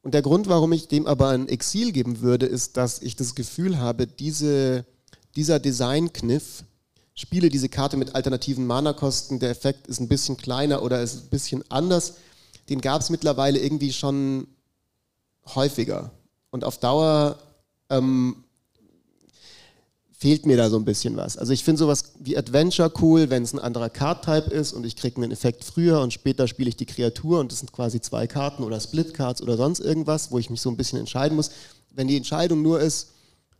[0.00, 3.34] Und der Grund, warum ich dem aber ein Exil geben würde, ist, dass ich das
[3.34, 4.86] Gefühl habe, diese,
[5.36, 6.64] dieser Designkniff,
[7.14, 11.28] spiele diese Karte mit alternativen Mana-Kosten, der Effekt ist ein bisschen kleiner oder ist ein
[11.30, 12.14] bisschen anders,
[12.68, 14.46] den gab es mittlerweile irgendwie schon
[15.54, 16.10] häufiger.
[16.50, 17.38] Und auf Dauer
[17.90, 18.44] ähm,
[20.24, 21.36] fehlt mir da so ein bisschen was.
[21.36, 24.96] Also ich finde sowas wie Adventure cool, wenn es ein anderer Card-Type ist und ich
[24.96, 28.26] kriege einen Effekt früher und später spiele ich die Kreatur und das sind quasi zwei
[28.26, 31.50] Karten oder Split-Cards oder sonst irgendwas, wo ich mich so ein bisschen entscheiden muss.
[31.90, 33.08] Wenn die Entscheidung nur ist,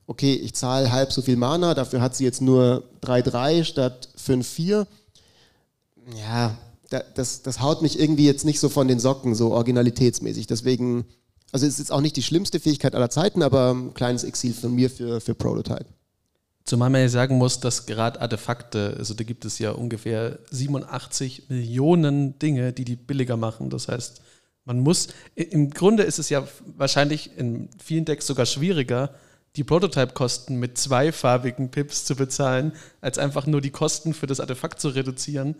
[0.06, 4.86] okay, ich zahle halb so viel Mana, dafür hat sie jetzt nur 3-3 statt 5-4,
[6.16, 6.56] ja,
[7.14, 10.46] das, das haut mich irgendwie jetzt nicht so von den Socken, so originalitätsmäßig.
[10.46, 11.06] Deswegen,
[11.50, 14.52] also es ist jetzt auch nicht die schlimmste Fähigkeit aller Zeiten, aber ein kleines Exil
[14.52, 15.86] von mir für, für Prototype.
[16.64, 21.50] Zumal man ja sagen muss, dass gerade Artefakte, also da gibt es ja ungefähr 87
[21.50, 23.68] Millionen Dinge, die die billiger machen.
[23.68, 24.22] Das heißt,
[24.64, 29.10] man muss, im Grunde ist es ja wahrscheinlich in vielen Decks sogar schwieriger,
[29.56, 34.80] die Prototype-Kosten mit zweifarbigen Pips zu bezahlen, als einfach nur die Kosten für das Artefakt
[34.80, 35.54] zu reduzieren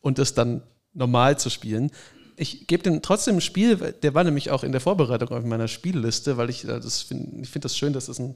[0.00, 1.90] und es dann normal zu spielen.
[2.36, 5.68] Ich gebe dem trotzdem ein Spiel, der war nämlich auch in der Vorbereitung auf meiner
[5.68, 8.34] Spielliste, weil ich das finde, ich finde das schön, dass es das ein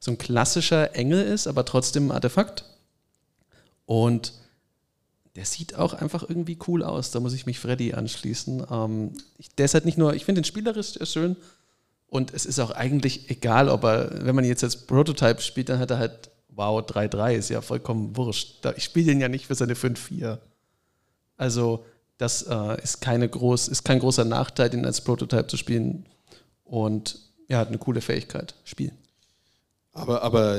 [0.00, 2.64] so ein klassischer Engel ist, aber trotzdem ein Artefakt.
[3.86, 4.32] Und
[5.34, 7.10] der sieht auch einfach irgendwie cool aus.
[7.10, 8.66] Da muss ich mich Freddy anschließen.
[8.70, 11.36] Ähm, ich, der ist halt nicht nur, ich finde den spielerisch schön
[12.10, 15.78] und es ist auch eigentlich egal, ob er, wenn man jetzt als Prototype spielt, dann
[15.78, 18.64] hat er halt, wow, 3-3, ist ja vollkommen wurscht.
[18.76, 20.38] Ich spiele den ja nicht für seine 5-4.
[21.36, 21.84] Also,
[22.16, 26.06] das äh, ist, keine groß, ist kein großer Nachteil, den als Prototype zu spielen.
[26.64, 27.18] und
[27.48, 28.96] ja, hat eine coole Fähigkeit, spielen.
[29.92, 30.58] Aber, aber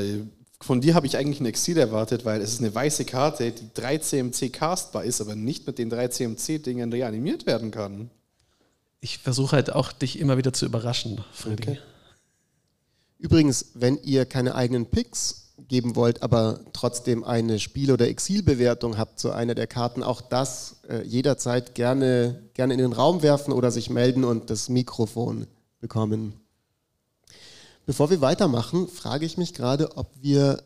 [0.60, 3.70] von dir habe ich eigentlich ein Exil erwartet, weil es ist eine weiße Karte, die
[3.74, 8.10] 3 CMC castbar ist, aber nicht mit den 3 CMC-Dingen reanimiert werden kann.
[9.02, 11.64] Ich versuche halt auch, dich immer wieder zu überraschen, Freddy.
[11.64, 11.80] Okay.
[13.18, 19.20] Übrigens, wenn ihr keine eigenen Picks geben wollt, aber trotzdem eine Spiel- oder Exilbewertung habt
[19.20, 23.72] zu einer der Karten, auch das äh, jederzeit gerne, gerne in den Raum werfen oder
[23.72, 25.48] sich melden und das Mikrofon
[25.80, 26.34] bekommen.
[27.86, 30.64] Bevor wir weitermachen, frage ich mich gerade, ob wir.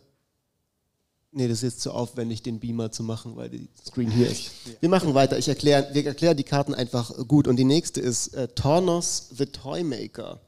[1.35, 4.51] Nee, das ist jetzt zu aufwendig, den Beamer zu machen, weil die Screen hier ist.
[4.79, 5.39] Wir machen weiter.
[5.39, 7.47] Ich erkläre, wir erklären die Karten einfach gut.
[7.47, 10.41] Und die nächste ist äh, Tornos the Toymaker.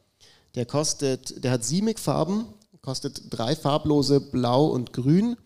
[0.53, 2.45] Der kostet, der hat Simic-Farben,
[2.81, 5.37] kostet drei farblose Blau und Grün.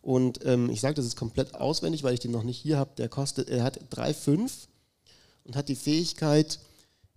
[0.00, 2.90] Und ähm, ich sage das ist komplett auswendig, weil ich den noch nicht hier habe.
[2.98, 4.50] Der kostet, er hat 3,5
[5.44, 6.58] und hat die Fähigkeit,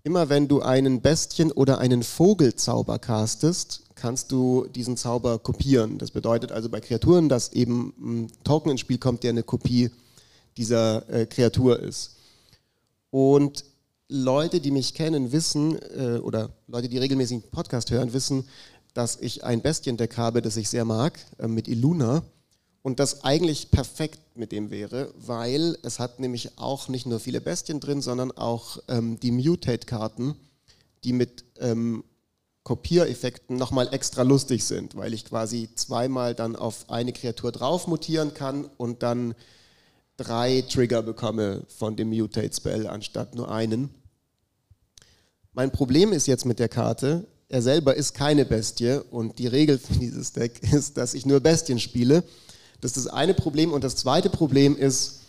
[0.06, 5.98] immer wenn du einen Bestien- oder einen Vogelzauber castest, kannst du diesen Zauber kopieren.
[5.98, 9.90] Das bedeutet also bei Kreaturen, dass eben ein Token ins Spiel kommt, der eine Kopie
[10.58, 12.18] dieser äh, Kreatur ist.
[13.10, 13.66] Und
[14.08, 18.46] Leute, die mich kennen, wissen, äh, oder Leute, die regelmäßig einen Podcast hören, wissen,
[18.94, 22.22] dass ich ein Bestiendeck habe, das ich sehr mag, äh, mit Iluna.
[22.86, 27.42] Und das eigentlich perfekt mit dem wäre, weil es hat nämlich auch nicht nur viele
[27.42, 30.36] Bestien drin, sondern auch ähm, die Mutate-Karten,
[31.04, 32.04] die mit ähm,
[32.62, 38.36] Kopiereffekten nochmal extra lustig sind, weil ich quasi zweimal dann auf eine Kreatur drauf mutieren
[38.36, 39.34] kann und dann
[40.16, 43.90] drei Trigger bekomme von dem Mutate-Spell anstatt nur einen.
[45.54, 49.80] Mein Problem ist jetzt mit der Karte, er selber ist keine Bestie und die Regel
[49.80, 52.24] für dieses Deck ist, dass ich nur Bestien spiele.
[52.86, 53.74] Das ist das eine Problem.
[53.74, 55.22] Und das zweite Problem ist,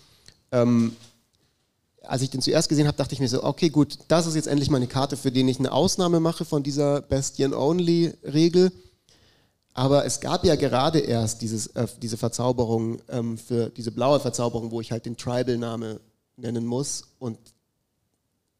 [0.53, 0.95] ähm,
[2.03, 4.47] als ich den zuerst gesehen habe, dachte ich mir so, okay, gut, das ist jetzt
[4.47, 8.73] endlich mal eine Karte, für die ich eine Ausnahme mache von dieser Bestien-Only-Regel.
[9.73, 14.71] Aber es gab ja gerade erst dieses, äh, diese Verzauberung ähm, für diese blaue Verzauberung,
[14.71, 15.99] wo ich halt den Tribal-Name
[16.37, 17.39] nennen muss und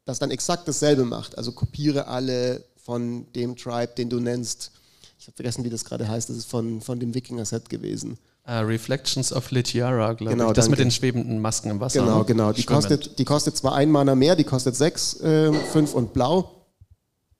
[0.05, 1.37] das dann exakt dasselbe macht.
[1.37, 4.71] Also kopiere alle von dem Tribe, den du nennst.
[5.19, 6.31] Ich habe vergessen, wie das gerade heißt.
[6.31, 8.17] Das ist von, von dem Wikinger-Set gewesen.
[8.49, 10.53] Uh, Reflections of Litiara, glaube genau, ich.
[10.53, 10.79] Das danke.
[10.79, 11.99] mit den schwebenden Masken im Wasser.
[11.99, 12.25] Genau, ne?
[12.25, 12.53] genau.
[12.53, 16.65] Die kostet, die kostet zwar ein Mana mehr, die kostet sechs, äh, fünf und blau,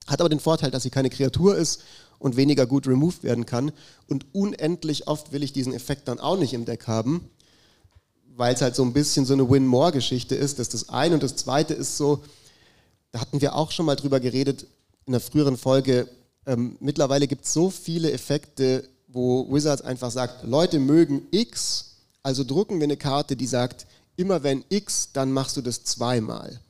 [0.06, 1.82] hat aber den Vorteil, dass sie keine Kreatur ist
[2.18, 3.72] und weniger gut removed werden kann.
[4.06, 7.30] Und unendlich oft will ich diesen Effekt dann auch nicht im Deck haben,
[8.36, 10.58] weil es halt so ein bisschen so eine Win-More-Geschichte ist.
[10.58, 11.14] Das ist das eine.
[11.14, 12.22] Und das zweite ist so,
[13.12, 14.66] da hatten wir auch schon mal drüber geredet
[15.06, 16.06] in der früheren Folge.
[16.44, 22.44] Ähm, mittlerweile gibt es so viele Effekte, wo Wizards einfach sagt, Leute mögen X, also
[22.44, 26.60] drucken wir eine Karte, die sagt, immer wenn X, dann machst du das zweimal.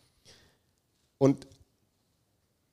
[1.18, 1.46] Und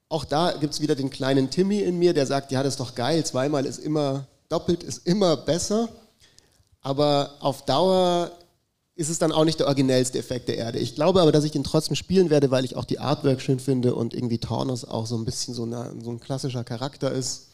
[0.07, 2.79] auch da gibt es wieder den kleinen Timmy in mir, der sagt, ja, das ist
[2.79, 5.89] doch geil, zweimal ist immer, doppelt ist immer besser.
[6.81, 8.31] Aber auf Dauer
[8.95, 10.79] ist es dann auch nicht der originellste Effekt der Erde.
[10.79, 13.59] Ich glaube aber, dass ich den trotzdem spielen werde, weil ich auch die Artwork schön
[13.59, 17.47] finde und irgendwie Taunus auch so ein bisschen so, eine, so ein klassischer Charakter ist.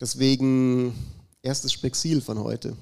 [0.00, 0.94] Deswegen
[1.42, 2.76] erstes Spexil von heute.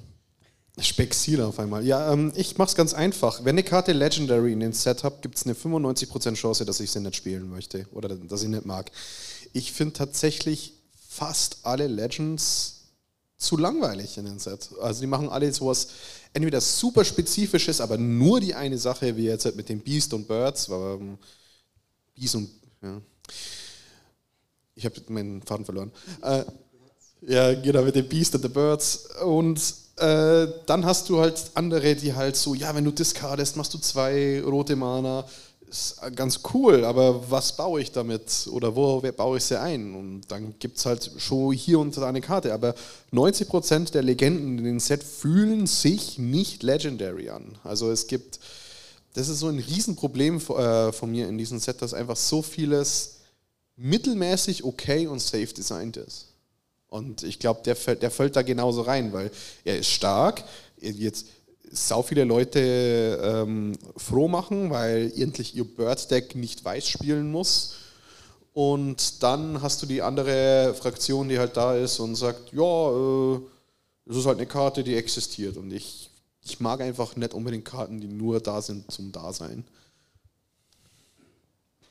[0.79, 1.85] Spexil auf einmal.
[1.85, 3.43] Ja, ähm, ich mach's ganz einfach.
[3.43, 6.91] Wenn eine Karte Legendary in den Set habe, gibt es eine 95% Chance, dass ich
[6.91, 8.91] sie nicht spielen möchte oder dass ich nicht mag.
[9.53, 10.73] Ich finde tatsächlich
[11.09, 12.77] fast alle Legends
[13.37, 14.69] zu langweilig in den Set.
[14.81, 15.87] Also die machen alle sowas
[16.33, 20.27] entweder super spezifisches, aber nur die eine Sache, wie jetzt halt mit den Beast und
[20.27, 20.69] Birds.
[20.69, 21.17] Ähm,
[22.13, 22.49] Beast und
[22.83, 23.01] ja.
[24.75, 25.91] Ich habe meinen Faden verloren.
[26.21, 26.45] Äh,
[27.21, 29.07] ja, genau, mit den Beast and the Birds.
[29.23, 29.59] Und
[29.97, 33.77] äh, dann hast du halt andere, die halt so, ja, wenn du discardest, machst du
[33.79, 35.25] zwei rote Mana
[35.69, 39.93] ist ganz cool, aber was baue ich damit oder wo baue ich sie ein?
[39.95, 42.53] Und dann gibt es halt schon hier und da eine Karte.
[42.53, 42.73] Aber
[43.11, 47.57] 90% der Legenden in dem Set fühlen sich nicht legendary an.
[47.63, 48.39] Also es gibt,
[49.13, 53.17] das ist so ein Riesenproblem äh, von mir in diesem Set, dass einfach so vieles
[53.75, 56.27] mittelmäßig okay und safe designt ist.
[56.89, 59.31] Und ich glaube, der, der fällt da genauso rein, weil
[59.63, 60.43] er ist stark.
[60.79, 61.27] Jetzt
[61.71, 67.73] sau viele Leute ähm, froh machen, weil endlich ihr Bird-Deck nicht weiß spielen muss.
[68.53, 73.39] Und dann hast du die andere Fraktion, die halt da ist und sagt, ja, äh,
[74.05, 75.57] das ist halt eine Karte, die existiert.
[75.57, 76.09] Und ich,
[76.43, 79.65] ich mag einfach nicht unbedingt Karten, die nur da sind zum Dasein.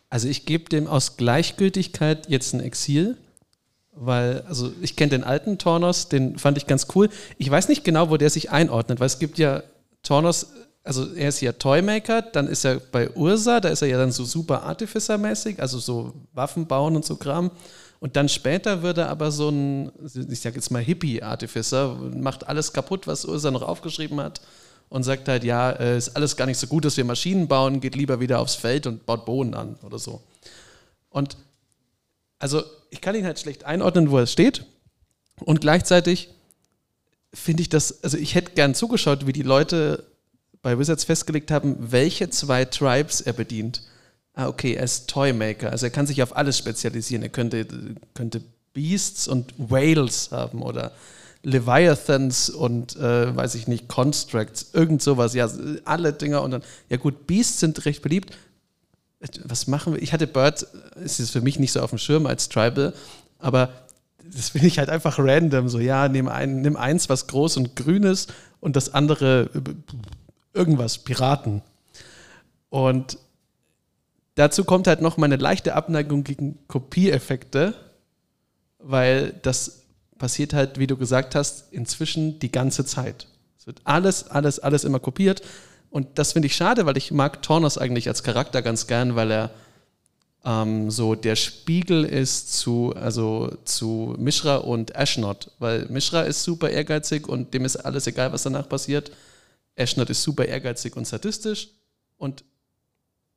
[0.08, 3.18] Also ich gebe dem aus Gleichgültigkeit jetzt ein Exil,
[3.96, 7.08] weil, also ich kenne den alten Tornos, den fand ich ganz cool.
[7.38, 9.62] Ich weiß nicht genau, wo der sich einordnet, weil es gibt ja,
[10.02, 10.48] Tornos
[10.86, 14.12] also er ist ja Toymaker, dann ist er bei Ursa, da ist er ja dann
[14.12, 17.50] so super Artificer-mäßig, also so Waffen bauen und so Kram.
[17.98, 19.90] Und dann später wird er aber so ein,
[20.30, 24.40] ich sag jetzt mal Hippie-Artificer, macht alles kaputt, was Ursa noch aufgeschrieben hat
[24.88, 27.80] und sagt halt, ja, äh, ist alles gar nicht so gut, dass wir Maschinen bauen,
[27.80, 30.20] geht lieber wieder aufs Feld und baut Bohnen an oder so.
[31.10, 31.36] Und
[32.38, 34.64] also ich kann ihn halt schlecht einordnen, wo er steht.
[35.40, 36.30] Und gleichzeitig
[37.34, 40.04] finde ich das, also ich hätte gern zugeschaut, wie die Leute
[40.62, 43.82] bei Wizards festgelegt haben, welche zwei Tribes er bedient.
[44.34, 47.22] Ah, okay, er ist Toymaker, also er kann sich auf alles spezialisieren.
[47.22, 47.66] Er könnte,
[48.14, 50.92] könnte Beasts und Whales haben oder
[51.42, 55.34] Leviathans und äh, weiß ich nicht, Constructs, irgend sowas.
[55.34, 55.48] Ja,
[55.84, 58.36] alle Dinger und dann, ja gut, Beasts sind recht beliebt.
[59.44, 60.02] Was machen wir?
[60.02, 60.66] Ich hatte Bird,
[61.02, 62.92] es ist für mich nicht so auf dem Schirm als Tribal,
[63.38, 63.70] aber
[64.24, 65.68] das finde ich halt einfach random.
[65.68, 69.50] So, ja, nimm, ein, nimm eins, was groß und grün ist und das andere
[70.52, 71.62] irgendwas, Piraten.
[72.70, 73.18] Und
[74.34, 77.74] dazu kommt halt noch meine leichte Abneigung gegen Kopiereffekte,
[78.78, 79.82] weil das
[80.18, 83.28] passiert halt, wie du gesagt hast, inzwischen die ganze Zeit.
[83.58, 85.42] Es wird alles, alles, alles immer kopiert.
[85.90, 89.30] Und das finde ich schade, weil ich mag Tornos eigentlich als Charakter ganz gern, weil
[89.30, 89.50] er
[90.44, 95.50] ähm, so der Spiegel ist zu, also zu Mishra und Ashnot.
[95.58, 99.10] Weil Mishra ist super ehrgeizig und dem ist alles egal, was danach passiert.
[99.76, 101.68] Ashnot ist super ehrgeizig und sadistisch.
[102.18, 102.44] Und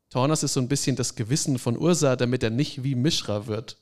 [0.10, 3.78] Tornos ist so ein bisschen das Gewissen von Ursa, damit er nicht wie Mishra wird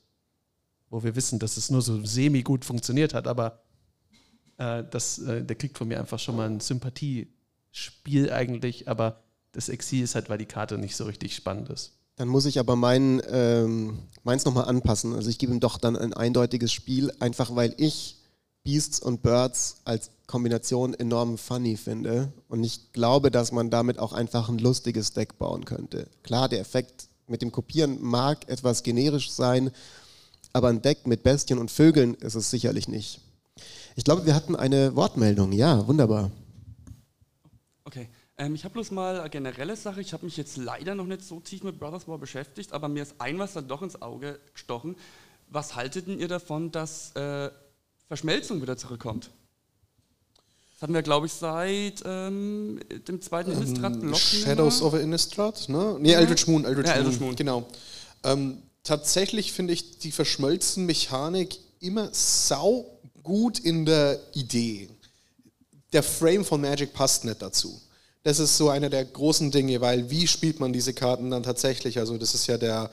[0.90, 3.62] wo wir wissen, dass es nur so semi-gut funktioniert hat, aber
[4.56, 6.60] äh, das, äh, der kriegt von mir einfach schon mal ein
[7.72, 11.92] Sympathiespiel eigentlich, aber das Exil ist halt, weil die Karte nicht so richtig spannend ist.
[12.16, 15.14] Dann muss ich aber mein, ähm, meins nochmal anpassen.
[15.14, 18.16] Also ich gebe ihm doch dann ein eindeutiges Spiel, einfach weil ich
[18.64, 22.32] Beasts und Birds als Kombination enorm funny finde.
[22.48, 26.08] Und ich glaube, dass man damit auch einfach ein lustiges Deck bauen könnte.
[26.22, 29.70] Klar, der Effekt mit dem Kopieren mag etwas generisch sein,
[30.52, 33.20] aber ein Deck mit Bestien und Vögeln ist es sicherlich nicht.
[33.94, 35.52] Ich glaube, wir hatten eine Wortmeldung.
[35.52, 36.30] Ja, wunderbar.
[38.38, 40.00] Ähm, ich habe bloß mal eine generelle Sache.
[40.00, 43.02] Ich habe mich jetzt leider noch nicht so tief mit Brothers War beschäftigt, aber mir
[43.02, 44.96] ist ein was dann doch ins Auge gestochen.
[45.50, 47.50] Was haltet ihr davon, dass äh,
[48.06, 49.30] Verschmelzung wieder zurückkommt?
[50.74, 54.16] Das hatten wir, glaube ich, seit ähm, dem zweiten ähm, Innistrad-Block.
[54.16, 55.96] Shadows of Innistrad, ne?
[55.98, 56.64] Nee, Eldritch Moon.
[56.64, 57.30] Eldritch, ja, Eldritch Moon.
[57.30, 57.36] Moon.
[57.36, 57.68] Genau.
[58.22, 64.88] Ähm, tatsächlich finde ich die verschmolzen Mechanik immer sau gut in der Idee.
[65.92, 67.80] Der Frame von Magic passt nicht dazu.
[68.28, 71.98] Das ist so einer der großen Dinge, weil wie spielt man diese Karten dann tatsächlich?
[71.98, 72.90] Also das ist ja der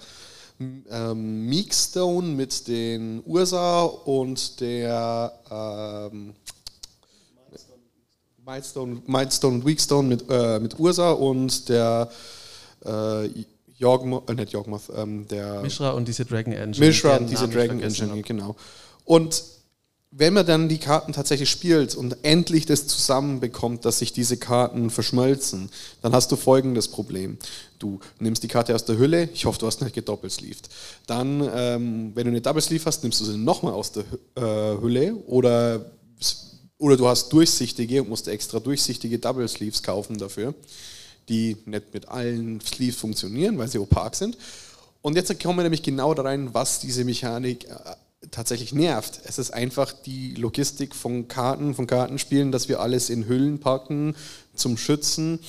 [0.89, 6.36] ähm, Meekstone mit den Ursa und der ähm,
[8.45, 12.10] Milestone, Milestone und Weakstone mit, äh, mit Ursa und der
[12.86, 13.28] äh,
[13.78, 16.86] Jorgmoth, äh, nicht Jorgmoth, ähm, der Mishra und diese Dragon Engine.
[16.86, 18.56] Mishra und diese Dragon Engine, genau.
[19.04, 19.43] Und
[20.17, 24.89] wenn man dann die Karten tatsächlich spielt und endlich das zusammenbekommt, dass sich diese Karten
[24.89, 25.69] verschmelzen,
[26.01, 27.38] dann hast du folgendes Problem.
[27.80, 30.69] Du nimmst die Karte aus der Hülle, ich hoffe, du hast nicht gedoppelsleeved.
[31.06, 34.82] Dann, ähm, wenn du eine Double Sleeve hast, nimmst du sie nochmal aus der äh,
[34.82, 35.91] Hülle oder,
[36.78, 40.56] oder du hast durchsichtige und musst extra durchsichtige Double Sleeves kaufen dafür
[41.28, 44.38] die nicht mit allen Sleeves funktionieren, weil sie opak sind.
[45.01, 47.95] Und jetzt kommen wir nämlich genau da rein, was diese Mechanik äh,
[48.32, 49.21] tatsächlich nervt.
[49.25, 54.15] Es ist einfach die Logistik von Karten, von Kartenspielen, dass wir alles in Hüllen packen
[54.54, 55.39] zum Schützen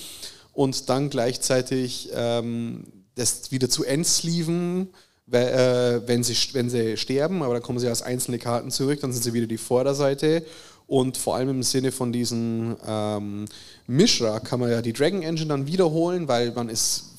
[0.53, 4.89] und dann gleichzeitig ähm, das wieder zu entsleeven,
[5.31, 9.13] äh, wenn sie, wenn sie sterben, aber dann kommen sie als einzelne Karten zurück, dann
[9.13, 10.45] sind sie wieder die Vorderseite
[10.87, 13.47] und vor allem im Sinne von diesen ähm,
[13.87, 17.16] Mishra kann man ja die Dragon Engine dann wiederholen, weil man ist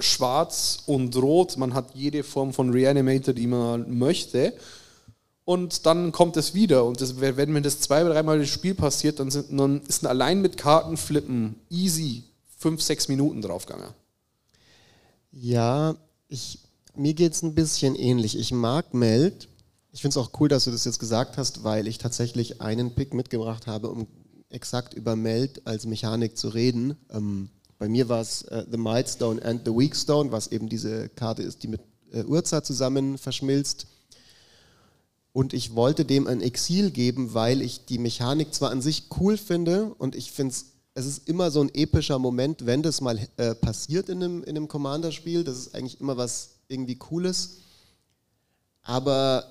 [0.00, 4.54] schwarz und rot, man hat jede Form von Reanimator, die man möchte.
[5.44, 6.84] Und dann kommt es wieder.
[6.84, 10.08] Und das, wenn mir das zwei dreimal das Spiel passiert, dann, sind, dann ist ein
[10.08, 12.24] allein mit Kartenflippen easy
[12.58, 13.90] fünf, sechs Minuten draufgegangen.
[15.30, 15.94] Ja,
[16.28, 16.58] ich,
[16.96, 18.38] mir geht es ein bisschen ähnlich.
[18.38, 19.48] Ich mag Meld,
[19.92, 22.94] ich finde es auch cool, dass du das jetzt gesagt hast, weil ich tatsächlich einen
[22.94, 24.06] Pick mitgebracht habe, um
[24.50, 26.96] exakt über Meld als Mechanik zu reden.
[27.10, 31.42] Ähm, bei mir war es äh, The Milestone and the Weakstone, was eben diese Karte
[31.42, 31.80] ist, die mit
[32.12, 33.86] äh, Urza zusammen verschmilzt.
[35.32, 39.36] Und ich wollte dem ein Exil geben, weil ich die Mechanik zwar an sich cool
[39.36, 43.18] finde und ich finde es, es ist immer so ein epischer Moment, wenn das mal
[43.36, 45.44] äh, passiert in einem, in einem Commander-Spiel.
[45.44, 47.58] Das ist eigentlich immer was irgendwie Cooles.
[48.82, 49.44] Aber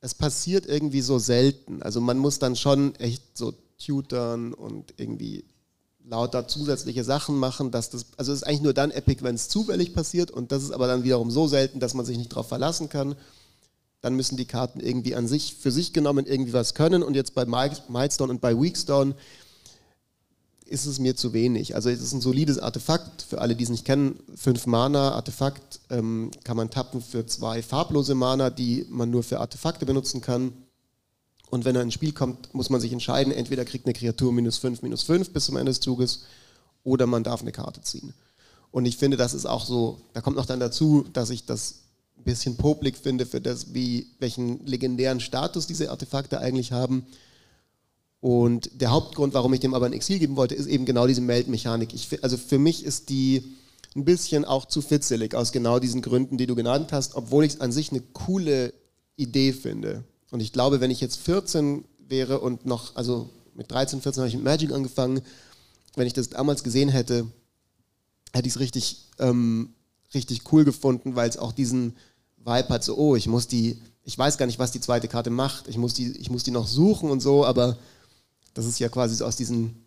[0.00, 1.82] es passiert irgendwie so selten.
[1.82, 3.52] Also man muss dann schon echt so
[3.84, 5.44] tutern und irgendwie
[6.08, 9.48] lauter zusätzliche Sachen machen, dass das, also es ist eigentlich nur dann epic, wenn es
[9.48, 12.48] zufällig passiert und das ist aber dann wiederum so selten, dass man sich nicht darauf
[12.48, 13.16] verlassen kann.
[14.02, 17.34] Dann müssen die Karten irgendwie an sich, für sich genommen irgendwie was können und jetzt
[17.34, 19.14] bei Milestone und bei Weekstone
[20.64, 21.74] ist es mir zu wenig.
[21.74, 25.80] Also es ist ein solides Artefakt, für alle, die es nicht kennen, fünf Mana, Artefakt
[25.90, 30.52] ähm, kann man tappen für zwei farblose Mana, die man nur für Artefakte benutzen kann
[31.50, 34.58] und wenn er ins Spiel kommt, muss man sich entscheiden, entweder kriegt eine Kreatur minus
[34.58, 36.24] 5, minus 5 bis zum Ende des Zuges
[36.82, 38.14] oder man darf eine Karte ziehen.
[38.70, 41.82] Und ich finde, das ist auch so, da kommt noch dann dazu, dass ich das
[42.18, 47.06] ein bisschen publik finde für das, wie, welchen legendären Status diese Artefakte eigentlich haben.
[48.20, 51.20] Und der Hauptgrund, warum ich dem aber ein Exil geben wollte, ist eben genau diese
[51.20, 51.94] Meldmechanik.
[52.22, 53.44] Also für mich ist die
[53.94, 57.54] ein bisschen auch zu fitzelig aus genau diesen Gründen, die du genannt hast, obwohl ich
[57.54, 58.74] es an sich eine coole
[59.16, 60.04] Idee finde.
[60.30, 64.28] Und ich glaube, wenn ich jetzt 14 wäre und noch, also mit 13, 14 habe
[64.28, 65.20] ich mit Magic angefangen,
[65.94, 67.26] wenn ich das damals gesehen hätte,
[68.32, 69.70] hätte ich es richtig, ähm,
[70.14, 71.96] richtig cool gefunden, weil es auch diesen
[72.38, 75.30] Vibe hat, so, oh, ich muss die, ich weiß gar nicht, was die zweite Karte
[75.30, 77.76] macht, ich muss die, ich muss die noch suchen und so, aber
[78.54, 79.86] das ist ja quasi so aus diesen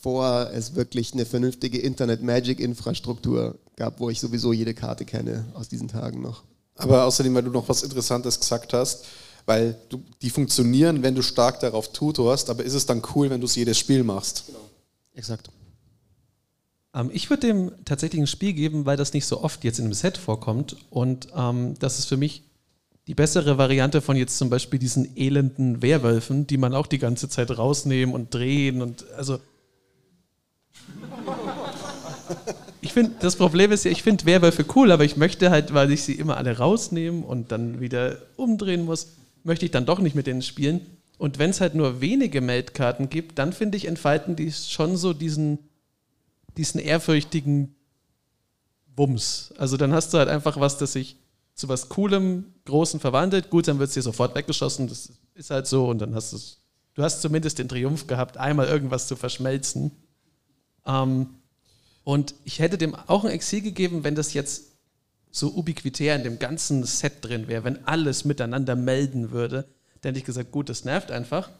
[0.00, 5.88] vor es wirklich eine vernünftige Internet-Magic-Infrastruktur gab, wo ich sowieso jede Karte kenne aus diesen
[5.88, 6.44] Tagen noch.
[6.76, 9.04] Aber außerdem, weil du noch was Interessantes gesagt hast,
[9.48, 13.40] weil du, die funktionieren, wenn du stark darauf tutorst, aber ist es dann cool, wenn
[13.40, 14.44] du es jedes Spiel machst?
[14.46, 14.58] Genau.
[15.14, 15.48] Exakt.
[16.94, 19.86] Ähm, ich würde dem tatsächlich ein Spiel geben, weil das nicht so oft jetzt in
[19.86, 22.42] einem Set vorkommt und ähm, das ist für mich
[23.06, 27.30] die bessere Variante von jetzt zum Beispiel diesen elenden Werwölfen, die man auch die ganze
[27.30, 29.38] Zeit rausnehmen und drehen und also
[32.82, 35.90] ich finde, das Problem ist ja, ich finde Werwölfe cool, aber ich möchte halt, weil
[35.90, 40.14] ich sie immer alle rausnehmen und dann wieder umdrehen muss, möchte ich dann doch nicht
[40.14, 40.80] mit denen spielen.
[41.18, 45.12] Und wenn es halt nur wenige Meldkarten gibt, dann finde ich, entfalten die schon so
[45.12, 45.58] diesen,
[46.56, 47.74] diesen ehrfürchtigen
[48.96, 49.52] Wumms.
[49.58, 51.16] Also dann hast du halt einfach was, das sich
[51.54, 53.50] zu was Coolem, Großen verwandelt.
[53.50, 54.86] Gut, dann wird es dir sofort weggeschossen.
[54.88, 55.88] Das ist halt so.
[55.88, 56.38] Und dann hast du
[56.98, 59.92] du hast zumindest den Triumph gehabt, einmal irgendwas zu verschmelzen.
[60.84, 61.28] Ähm,
[62.02, 64.67] und ich hätte dem auch ein Exil gegeben, wenn das jetzt
[65.30, 69.64] so ubiquitär in dem ganzen Set drin wäre, wenn alles miteinander melden würde,
[70.00, 71.50] dann hätte ich gesagt, gut, das nervt einfach,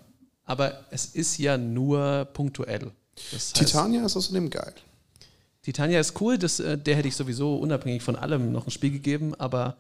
[0.45, 2.91] aber es ist ja nur punktuell.
[3.15, 4.75] Das heißt, Titania ist außerdem geil.
[5.63, 8.91] Titania ist cool, das, äh, der hätte ich sowieso unabhängig von allem noch ein Spiel
[8.91, 9.77] gegeben, aber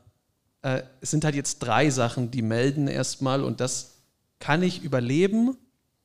[0.63, 3.95] äh, es sind halt jetzt drei Sachen, die melden erstmal und das
[4.39, 5.57] kann ich überleben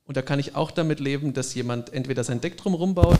[0.04, 3.18] und da kann ich auch damit leben, dass jemand entweder sein Deck drum baut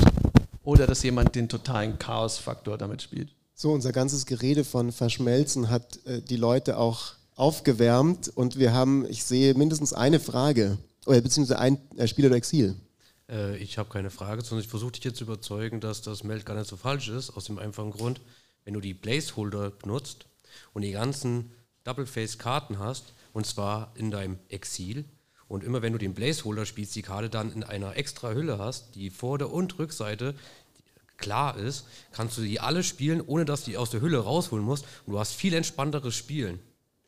[0.63, 3.31] oder dass jemand den totalen Chaos-Faktor damit spielt.
[3.57, 9.07] So, unser ganzes Gerede von Verschmelzen hat äh, die Leute auch aufgewärmt und wir haben,
[9.09, 10.77] ich sehe mindestens eine Frage,
[11.07, 12.75] oder beziehungsweise ein äh, Spiel oder Exil.
[13.29, 16.45] Äh, ich habe keine Frage, sondern ich versuche dich jetzt zu überzeugen, dass das Meld
[16.45, 18.21] gar nicht so falsch ist, aus dem einfachen Grund,
[18.65, 20.27] wenn du die Placeholder benutzt
[20.73, 21.53] und die ganzen
[21.85, 25.05] Double-Face-Karten hast, und zwar in deinem Exil,
[25.47, 28.97] und immer wenn du den Placeholder spielst, die Karte dann in einer extra Hülle hast,
[28.97, 30.35] die Vorder- und Rückseite
[31.17, 34.65] klar ist, kannst du die alle spielen, ohne dass du die aus der Hülle rausholen
[34.65, 34.85] musst.
[35.07, 36.59] Und du hast viel entspannteres Spielen.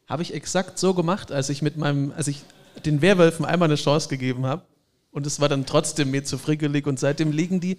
[0.06, 2.42] Habe ich exakt so gemacht, als ich mit meinem, als ich
[2.84, 4.62] den Werwölfen einmal eine Chance gegeben habe.
[5.10, 6.86] Und es war dann trotzdem mir zu frickelig.
[6.86, 7.78] Und seitdem liegen die,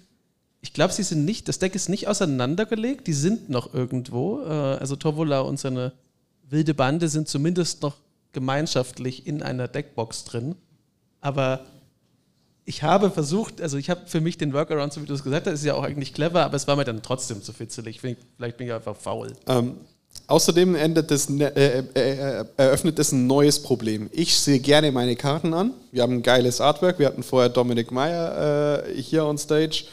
[0.62, 4.42] ich glaube, sie sind nicht, das Deck ist nicht auseinandergelegt, die sind noch irgendwo.
[4.42, 5.94] Äh, also Tovola und seine
[6.50, 7.98] wilde Bande sind zumindest noch
[8.34, 10.56] gemeinschaftlich in einer Deckbox drin.
[11.22, 11.66] Aber
[12.68, 15.48] ich habe versucht, also ich habe für mich den Workaround, so wie du es gesagt
[15.48, 18.02] hast, ist ja auch eigentlich clever, aber es war mir dann trotzdem zu fitzelig.
[18.02, 19.32] Vielleicht bin ich einfach faul.
[19.48, 19.78] Ähm,
[20.28, 24.10] außerdem das, ne, äh, äh, eröffnet das ein neues Problem.
[24.12, 25.72] Ich sehe gerne meine Karten an.
[25.94, 27.00] Wir haben ein geiles Artwork.
[27.00, 29.86] Wir hatten vorher Dominik Meyer äh, hier on stage.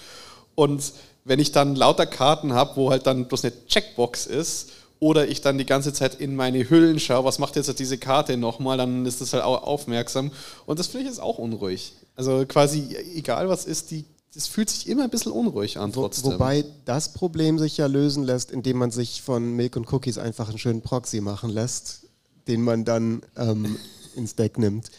[0.56, 0.94] Und
[1.24, 5.42] wenn ich dann lauter Karten habe, wo halt dann bloß eine Checkbox ist, oder ich
[5.42, 9.04] dann die ganze Zeit in meine Hüllen schaue, was macht jetzt diese Karte nochmal, dann
[9.04, 10.32] ist das halt auch aufmerksam.
[10.66, 11.92] Und das finde ich jetzt auch unruhig.
[12.16, 14.04] Also quasi, egal was ist, die,
[14.34, 16.32] das fühlt sich immer ein bisschen unruhig an trotzdem.
[16.32, 20.48] Wobei das Problem sich ja lösen lässt, indem man sich von Milk und Cookies einfach
[20.48, 22.02] einen schönen Proxy machen lässt,
[22.46, 23.76] den man dann ähm,
[24.16, 24.90] ins Deck nimmt.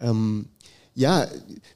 [0.00, 0.48] Ähm,
[0.96, 1.28] ja,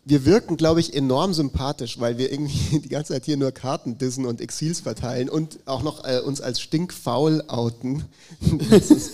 [0.06, 3.98] wir wirken, glaube ich, enorm sympathisch, weil wir irgendwie die ganze Zeit hier nur Karten
[3.98, 8.04] dissen und Exils verteilen und auch noch äh, uns als stinkfaul outen,
[8.70, 9.10] dass es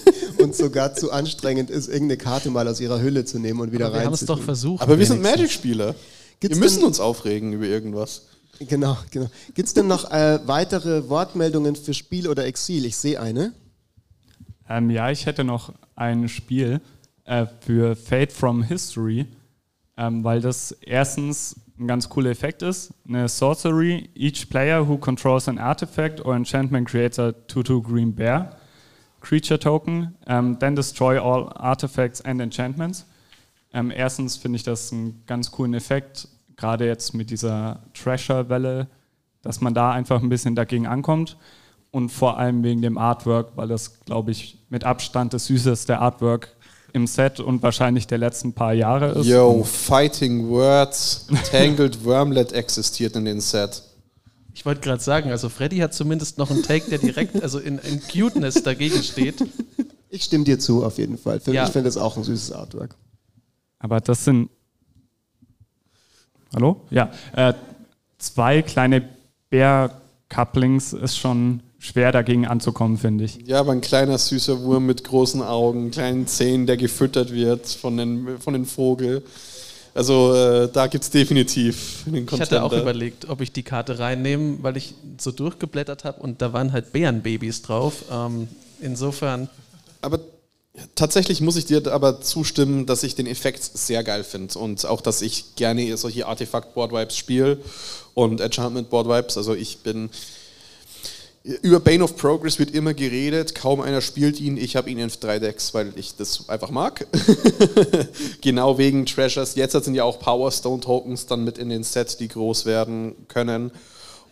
[0.47, 3.87] uns sogar zu anstrengend ist, irgendeine Karte mal aus ihrer Hülle zu nehmen und wieder
[3.87, 4.01] rein.
[4.01, 4.83] Wir haben es doch versucht.
[4.83, 5.95] Aber wir sind Magic-Spieler.
[6.41, 8.23] Wir müssen uns aufregen über irgendwas.
[8.59, 9.27] Genau, genau.
[9.55, 12.87] Gibt es denn noch äh, weitere Wortmeldungen für Spiel oder Exil?
[12.87, 13.53] Ich sehe eine.
[14.69, 16.81] Ähm, ja, ich hätte noch ein Spiel
[17.25, 19.27] äh, für Fate from History
[19.97, 22.93] ähm, weil das erstens ein ganz cooler Effekt ist.
[23.09, 28.57] Eine Sorcery, each player who controls an artifact or enchantment creates a 2-2 green bear
[29.27, 33.05] creature token, um, then destroy all artifacts and enchantments.
[33.73, 38.87] Um, erstens finde ich das einen ganz coolen Effekt, gerade jetzt mit dieser Treasure-Welle,
[39.43, 41.37] dass man da einfach ein bisschen dagegen ankommt
[41.91, 46.49] und vor allem wegen dem Artwork, weil das, glaube ich, mit Abstand das süßeste Artwork
[46.93, 49.27] im Set und wahrscheinlich der letzten paar Jahre ist.
[49.27, 53.83] Yo, Fighting Words, Tangled Wormlet existiert in den Set.
[54.57, 57.79] Ich wollte gerade sagen, also Freddy hat zumindest noch einen Take, der direkt also in,
[57.79, 59.45] in Cuteness dagegen steht.
[60.09, 61.41] Ich stimme dir zu, auf jeden Fall.
[61.41, 61.67] Für Ja.
[61.67, 62.95] Ich finde es auch ein süßes Artwork.
[63.79, 64.49] Aber das sind.
[66.55, 66.81] Hallo?
[66.89, 67.11] Ja.
[67.35, 67.53] Äh,
[68.17, 69.07] zwei kleine
[69.51, 73.39] Bär-Couplings ist schon schwer dagegen anzukommen, finde ich.
[73.47, 77.99] Ja, aber ein kleiner süßer Wurm mit großen Augen, kleinen Zähnen, der gefüttert wird von
[77.99, 79.23] den, von den Vogel.
[79.97, 82.61] Also äh, da gibt es definitiv den Ich Contender.
[82.61, 86.53] hatte auch überlegt, ob ich die Karte reinnehme, weil ich so durchgeblättert habe und da
[86.53, 88.05] waren halt Bärenbabys drauf.
[88.13, 88.47] Ähm,
[88.81, 89.49] insofern,
[90.03, 90.21] Aber
[90.95, 95.01] tatsächlich muss ich dir aber zustimmen, dass ich den Effekt sehr geil finde und auch,
[95.01, 97.59] dass ich gerne solche Artefakt-Board-Vibes spiele
[98.13, 99.39] und Enchantment-Board-Vibes.
[99.39, 100.11] Also ich bin...
[101.63, 104.57] Über Bane of Progress wird immer geredet, kaum einer spielt ihn.
[104.57, 107.07] Ich habe ihn in drei Decks, weil ich das einfach mag.
[108.41, 109.55] genau wegen Treasures.
[109.55, 113.29] Jetzt sind ja auch Power Stone Tokens dann mit in den Sets, die groß werden
[113.29, 113.71] können.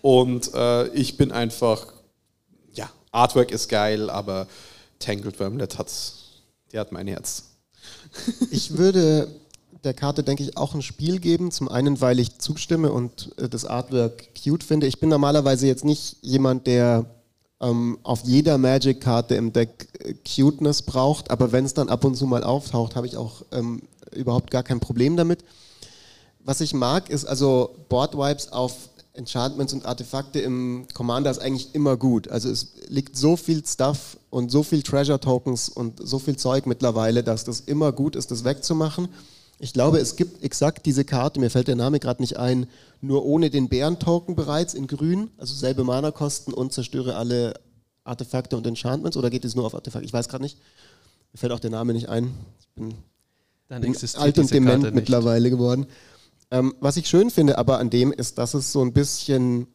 [0.02, 1.86] Und äh, ich bin einfach,
[2.72, 4.48] ja, Artwork ist geil, aber
[4.98, 6.42] Tangled Wormlet hat's,
[6.72, 7.44] der hat mein Herz.
[8.50, 9.28] Ich würde
[9.84, 11.50] der Karte, denke ich, auch ein Spiel geben.
[11.50, 14.86] Zum einen, weil ich zustimme und äh, das Artwork cute finde.
[14.86, 17.06] Ich bin normalerweise jetzt nicht jemand, der
[17.60, 22.16] ähm, auf jeder Magic-Karte im Deck äh, Cuteness braucht, aber wenn es dann ab und
[22.16, 23.82] zu mal auftaucht, habe ich auch ähm,
[24.14, 25.44] überhaupt gar kein Problem damit.
[26.40, 28.74] Was ich mag, ist also Board-Wipes auf
[29.14, 32.28] Enchantments und Artefakte im Commander ist eigentlich immer gut.
[32.28, 36.66] Also es liegt so viel Stuff und so viel Treasure Tokens und so viel Zeug
[36.66, 39.08] mittlerweile, dass das immer gut ist, das wegzumachen.
[39.58, 42.66] Ich glaube, es gibt exakt diese Karte, mir fällt der Name gerade nicht ein,
[43.00, 47.54] nur ohne den Bären-Token bereits in grün, also selbe Mana-Kosten und zerstöre alle
[48.02, 50.06] Artefakte und Enchantments oder geht es nur auf Artefakte?
[50.06, 50.58] Ich weiß gerade nicht.
[51.32, 52.34] Mir fällt auch der Name nicht ein.
[52.60, 52.94] Ich bin
[53.68, 55.86] bin alt und dement mittlerweile geworden.
[56.50, 59.66] Ähm, was ich schön finde aber an dem ist, dass es so ein bisschen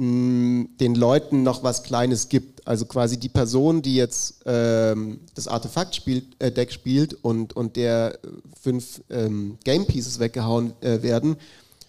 [0.00, 2.66] den Leuten noch was Kleines gibt.
[2.66, 7.76] Also quasi die Person, die jetzt ähm, das Artefakt spielt, äh, Deck spielt und, und
[7.76, 8.28] der äh,
[8.62, 11.36] fünf ähm, Game Pieces weggehauen äh, werden,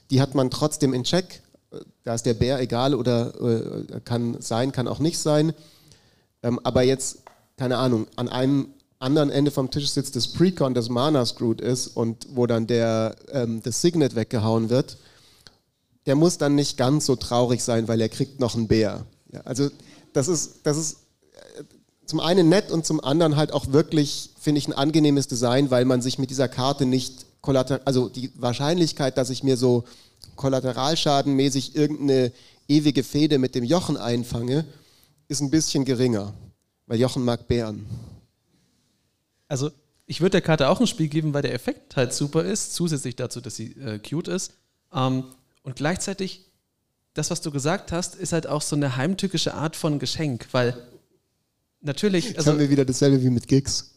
[0.09, 1.41] die hat man trotzdem in Check.
[1.71, 5.53] Äh, Da ist der Bär egal oder äh, kann sein, kann auch nicht sein.
[6.43, 7.19] Ähm, aber jetzt,
[7.55, 8.67] keine Ahnung, an einem
[8.99, 13.15] anderen Ende vom Tisch sitzt das Precon, das Mana Screwed ist und wo dann der,
[13.31, 14.97] ähm, das Signet weggehauen wird,
[16.05, 19.05] der muss dann nicht ganz so traurig sein, weil er kriegt noch einen Bär.
[19.31, 19.69] Ja, also
[20.13, 20.97] das ist, das ist
[21.33, 21.63] äh,
[22.05, 25.85] zum einen nett und zum anderen halt auch wirklich, finde ich, ein angenehmes Design, weil
[25.85, 29.85] man sich mit dieser Karte nicht kollateral, also die Wahrscheinlichkeit, dass ich mir so
[30.35, 32.31] kollateralschadenmäßig irgendeine
[32.67, 34.65] ewige Fehde mit dem Jochen einfange,
[35.27, 36.33] ist ein bisschen geringer,
[36.87, 37.85] weil Jochen mag Bären.
[39.47, 39.71] Also
[40.05, 43.15] ich würde der Karte auch ein Spiel geben, weil der Effekt halt super ist, zusätzlich
[43.15, 44.53] dazu, dass sie äh, cute ist.
[44.93, 45.23] Ähm,
[45.63, 46.45] und gleichzeitig,
[47.13, 50.77] das, was du gesagt hast, ist halt auch so eine heimtückische Art von Geschenk, weil
[51.81, 53.95] natürlich, Jetzt also haben wir wieder dasselbe wie mit Gigs.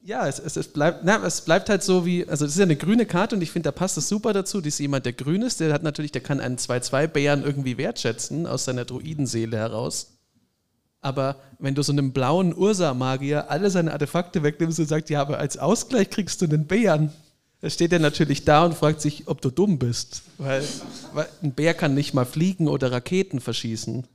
[0.00, 2.64] ja, es, es, es, bleibt, na, es bleibt halt so wie, also es ist ja
[2.64, 4.60] eine grüne Karte und ich finde, da passt es super dazu.
[4.60, 8.46] Das ist jemand, der grün ist, der hat natürlich, der kann einen 2-2-Bären irgendwie wertschätzen
[8.46, 10.14] aus seiner Druidenseele heraus.
[11.00, 15.38] Aber wenn du so einem blauen Ursa-Magier alle seine Artefakte wegnimmst und sagst, ja, aber
[15.38, 17.12] als Ausgleich kriegst du einen Bären,
[17.60, 20.22] da steht er natürlich da und fragt sich, ob du dumm bist.
[20.38, 20.62] Weil,
[21.12, 24.06] weil ein Bär kann nicht mal fliegen oder Raketen verschießen.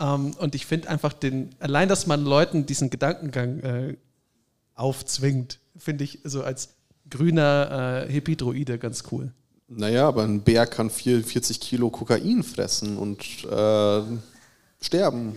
[0.00, 3.96] Ähm, und ich finde einfach den, allein, dass man Leuten diesen Gedankengang äh,
[4.74, 6.70] aufzwingt, finde ich so als
[7.10, 9.32] grüner äh, Hippie-Droide ganz cool.
[9.68, 14.02] Naja, aber ein Bär kann 44 Kilo Kokain fressen und äh,
[14.80, 15.36] sterben.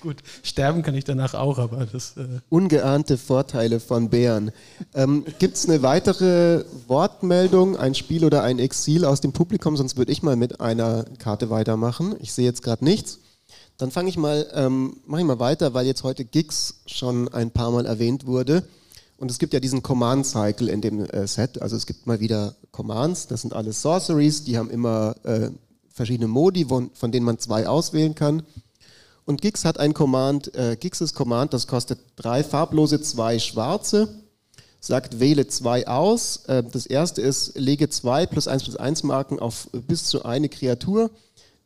[0.00, 2.16] Gut, sterben kann ich danach auch, aber das.
[2.16, 4.52] Äh Ungeahnte Vorteile von Bären.
[4.94, 9.76] Ähm, Gibt es eine weitere Wortmeldung, ein Spiel oder ein Exil aus dem Publikum?
[9.76, 12.14] Sonst würde ich mal mit einer Karte weitermachen.
[12.20, 13.20] Ich sehe jetzt gerade nichts.
[13.78, 17.50] Dann fange ich mal, ähm, mache ich mal weiter, weil jetzt heute Gigs schon ein
[17.50, 18.64] paar Mal erwähnt wurde.
[19.18, 21.60] Und es gibt ja diesen Command Cycle in dem äh, Set.
[21.62, 23.26] Also es gibt mal wieder Commands.
[23.28, 24.44] Das sind alles Sorceries.
[24.44, 25.50] Die haben immer äh,
[25.90, 28.42] verschiedene Modi, von, von denen man zwei auswählen kann.
[29.26, 34.08] Und Gix hat ein Command, äh, Gixes Command, das kostet drei farblose, zwei schwarze.
[34.80, 36.44] sagt, wähle zwei aus.
[36.46, 40.48] Äh, das erste ist, lege zwei plus eins plus eins Marken auf bis zu eine
[40.48, 41.10] Kreatur.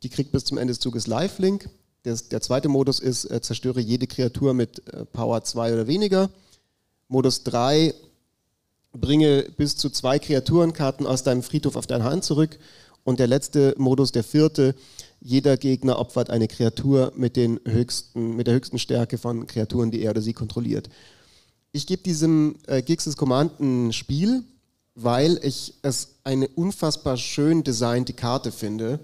[0.01, 1.69] Die kriegt bis zum Ende des Zuges Lifelink.
[2.03, 6.31] Der, der zweite Modus ist, äh, zerstöre jede Kreatur mit äh, Power 2 oder weniger.
[7.09, 7.93] Modus 3,
[8.93, 12.57] bringe bis zu zwei Kreaturenkarten aus deinem Friedhof auf deine Hand zurück.
[13.03, 14.75] Und der letzte Modus, der vierte,
[15.21, 20.01] jeder Gegner opfert eine Kreatur mit, den höchsten, mit der höchsten Stärke von Kreaturen, die
[20.01, 20.89] er oder sie kontrolliert.
[21.71, 24.43] Ich gebe diesem äh, Gixes Command ein Spiel,
[24.95, 28.99] weil ich es eine unfassbar schön designte Karte finde,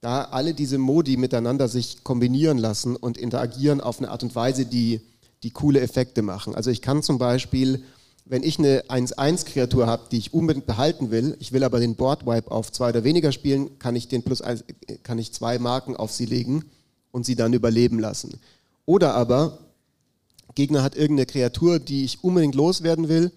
[0.00, 4.66] da alle diese Modi miteinander sich kombinieren lassen und interagieren auf eine Art und Weise,
[4.66, 5.00] die,
[5.42, 6.54] die coole Effekte machen.
[6.54, 7.82] Also ich kann zum Beispiel
[8.28, 12.50] wenn ich eine 1-1-Kreatur habe, die ich unbedingt behalten will, ich will aber den Boardwipe
[12.50, 14.64] auf zwei oder weniger spielen, kann ich den plus eins,
[15.02, 16.64] kann ich zwei Marken auf sie legen
[17.10, 18.38] und sie dann überleben lassen.
[18.86, 19.58] Oder aber,
[20.54, 23.32] Gegner hat irgendeine Kreatur, die ich unbedingt loswerden will,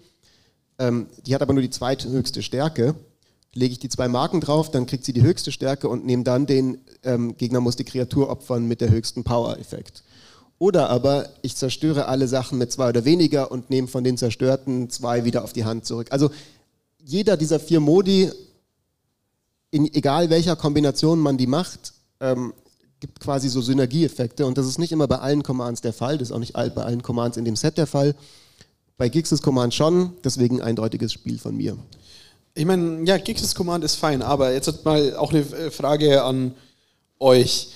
[0.78, 2.94] ähm, die hat aber nur die zweithöchste Stärke,
[3.54, 6.46] lege ich die zwei Marken drauf, dann kriegt sie die höchste Stärke und nehme dann
[6.46, 10.02] den ähm, Gegner muss die Kreatur opfern mit der höchsten Power-Effekt.
[10.62, 14.88] Oder aber ich zerstöre alle Sachen mit zwei oder weniger und nehme von den zerstörten
[14.90, 16.06] zwei wieder auf die Hand zurück.
[16.10, 16.30] Also
[17.04, 18.30] jeder dieser vier Modi,
[19.72, 22.52] in egal welcher Kombination man die macht, ähm,
[23.00, 26.28] gibt quasi so Synergieeffekte und das ist nicht immer bei allen Commands der Fall, das
[26.28, 28.14] ist auch nicht bei allen Commands in dem Set der Fall.
[28.96, 31.76] Bei Gixes Command schon, deswegen ein eindeutiges Spiel von mir.
[32.54, 35.42] Ich meine, ja, Gixes Command ist fein, aber jetzt mal auch eine
[35.72, 36.54] Frage an
[37.18, 37.72] euch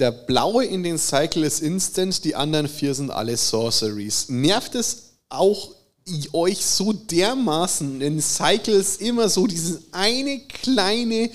[0.00, 4.28] der blaue in den Cycle ist Instant, die anderen vier sind alle Sorceries.
[4.28, 5.70] Nervt es auch
[6.32, 11.30] euch so dermaßen in Cycles immer so dieses eine kleine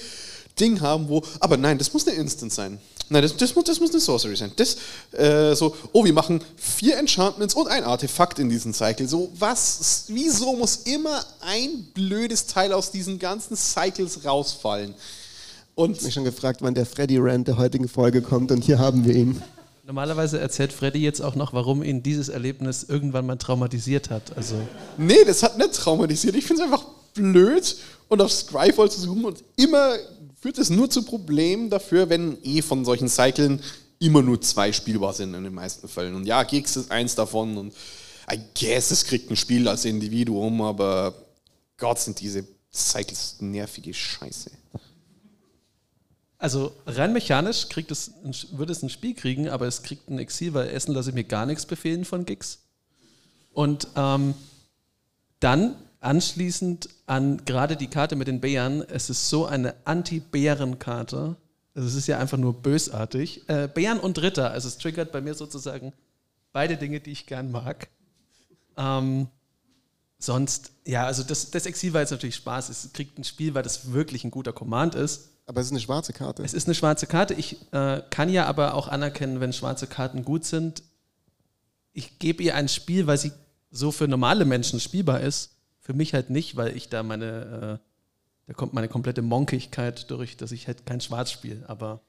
[0.60, 2.80] Ding haben, wo, aber nein, das muss eine Instant sein.
[3.08, 4.52] Nein, das, das, muss, das muss eine Sorcery sein.
[4.56, 4.78] Das,
[5.12, 9.08] äh, so, oh, wir machen vier Enchantments und ein Artefakt in diesen Cycle.
[9.08, 14.96] So, was, wieso muss immer ein blödes Teil aus diesen ganzen Cycles rausfallen?
[15.76, 18.80] Und ich mich schon gefragt, wann der Freddy Rand der heutigen Folge kommt und hier
[18.80, 19.42] haben wir ihn.
[19.84, 24.36] Normalerweise erzählt Freddy jetzt auch noch, warum ihn dieses Erlebnis irgendwann mal traumatisiert hat.
[24.36, 24.56] Also
[24.98, 26.36] nee, das hat nicht traumatisiert.
[26.36, 29.96] Ich finde es einfach blöd und auf Scryfall zu suchen und immer
[30.42, 33.62] führt es nur zu Problemen dafür, wenn eh von solchen Cyclen
[34.00, 36.16] immer nur zwei spielbar sind in den meisten Fällen.
[36.16, 37.74] Und ja, Geeks ist eins davon und
[38.32, 41.14] I guess es kriegt ein Spiel als Individuum, aber
[41.78, 44.52] Gott sind diese Cycles nervige Scheiße.
[46.38, 48.14] Also rein mechanisch kriegt es,
[48.52, 51.24] würde es ein Spiel kriegen, aber es kriegt ein Exil, weil Essen lasse ich mir
[51.24, 52.60] gar nichts befehlen von Gigs.
[53.54, 54.34] Und ähm,
[55.40, 61.36] dann anschließend an gerade die Karte mit den Bären, es ist so eine Anti-Bären-Karte.
[61.74, 63.48] Also es ist ja einfach nur bösartig.
[63.50, 65.94] Äh, Bären und Ritter, also es triggert bei mir sozusagen
[66.54, 67.90] beide Dinge, die ich gern mag.
[68.78, 69.28] Ähm,
[70.20, 72.70] sonst, ja, also das, das Exil war jetzt natürlich Spaß.
[72.70, 75.32] Es kriegt ein Spiel, weil das wirklich ein guter Command ist.
[75.46, 76.44] Aber es ist eine schwarze Karte.
[76.44, 77.34] Es ist eine schwarze Karte.
[77.36, 80.84] Ich äh, kann ja aber auch anerkennen, wenn schwarze Karten gut sind.
[81.94, 83.32] Ich gebe ihr ein Spiel, weil sie
[83.72, 85.52] so für normale Menschen spielbar ist.
[85.80, 90.36] Für mich halt nicht, weil ich da meine, äh, da kommt meine komplette Monkigkeit durch,
[90.36, 91.64] dass ich halt kein Schwarz spiele.
[91.68, 92.02] Aber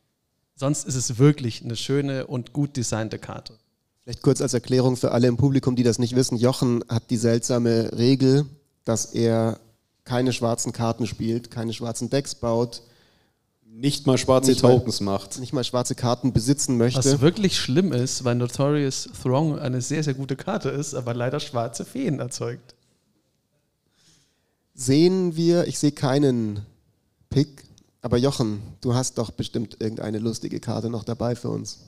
[0.54, 3.58] sonst ist es wirklich eine schöne und gut designte Karte.
[4.04, 6.38] Vielleicht kurz als Erklärung für alle im Publikum, die das nicht wissen.
[6.38, 8.46] Jochen hat die seltsame Regel,
[8.84, 9.58] dass er
[10.04, 12.82] keine schwarzen Karten spielt, keine schwarzen Decks baut,
[13.78, 15.38] nicht mal schwarze nicht Tokens mal, macht.
[15.38, 16.98] Nicht mal schwarze Karten besitzen möchte.
[16.98, 21.40] Was wirklich schlimm ist, weil Notorious Throng eine sehr, sehr gute Karte ist, aber leider
[21.40, 22.74] schwarze Feen erzeugt.
[24.74, 26.64] Sehen wir, ich sehe keinen
[27.28, 27.64] Pick,
[28.00, 31.80] aber Jochen, du hast doch bestimmt irgendeine lustige Karte noch dabei für uns.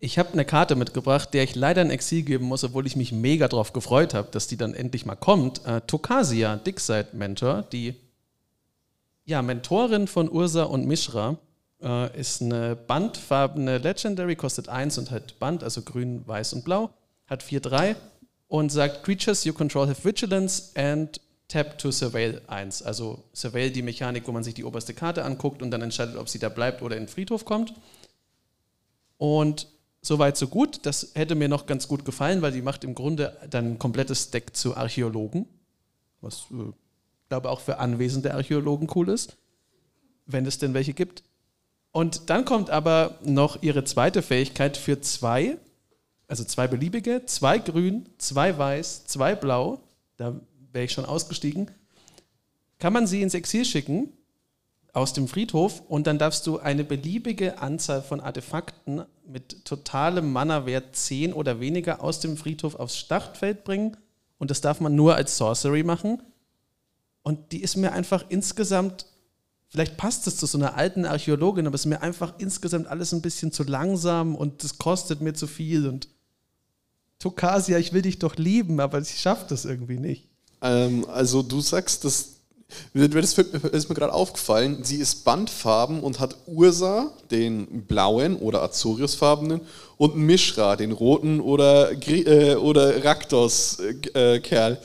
[0.00, 3.12] Ich habe eine Karte mitgebracht, der ich leider ein Exil geben muss, obwohl ich mich
[3.12, 5.64] mega drauf gefreut habe, dass die dann endlich mal kommt.
[5.64, 7.94] Äh, Tokasia, Dickside Mentor, die
[9.24, 11.36] ja, Mentorin von Ursa und Mishra
[11.80, 16.90] äh, ist eine bandfarbene Legendary, kostet 1 und hat Band, also grün, weiß und blau,
[17.26, 17.96] hat 4-3
[18.48, 22.82] und sagt, Creatures you control have Vigilance and tap to Surveil 1.
[22.82, 26.28] Also Surveil die Mechanik, wo man sich die oberste Karte anguckt und dann entscheidet, ob
[26.28, 27.74] sie da bleibt oder in den Friedhof kommt.
[29.18, 29.68] Und
[30.02, 30.80] soweit so gut.
[30.82, 34.30] Das hätte mir noch ganz gut gefallen, weil die macht im Grunde dann ein komplettes
[34.30, 35.46] Deck zu Archäologen,
[36.20, 36.72] was äh,
[37.32, 39.38] glaube auch für anwesende Archäologen cool ist,
[40.26, 41.22] wenn es denn welche gibt.
[41.90, 45.56] Und dann kommt aber noch ihre zweite Fähigkeit für zwei,
[46.28, 49.80] also zwei beliebige, zwei grün, zwei weiß, zwei blau,
[50.18, 50.38] da
[50.72, 51.70] wäre ich schon ausgestiegen,
[52.78, 54.12] kann man sie ins Exil schicken
[54.92, 60.94] aus dem Friedhof und dann darfst du eine beliebige Anzahl von Artefakten mit totalem Mana-Wert
[60.94, 63.96] 10 oder weniger aus dem Friedhof aufs Startfeld bringen
[64.36, 66.20] und das darf man nur als Sorcery machen.
[67.22, 69.06] Und die ist mir einfach insgesamt,
[69.68, 73.12] vielleicht passt es zu so einer alten Archäologin, aber es ist mir einfach insgesamt alles
[73.12, 75.86] ein bisschen zu langsam und das kostet mir zu viel.
[75.86, 76.08] Und
[77.18, 80.28] Tokasia, ich will dich doch lieben, aber ich schaffe das irgendwie nicht.
[80.60, 82.30] Ähm, also du sagst, das,
[82.92, 83.38] das
[83.72, 89.60] ist mir gerade aufgefallen, sie ist bandfarben und hat Ursa, den blauen oder Azoriusfarbenen,
[89.96, 94.72] und Mishra, den roten oder, äh, oder Raktos-Kerl.
[94.72, 94.78] Äh,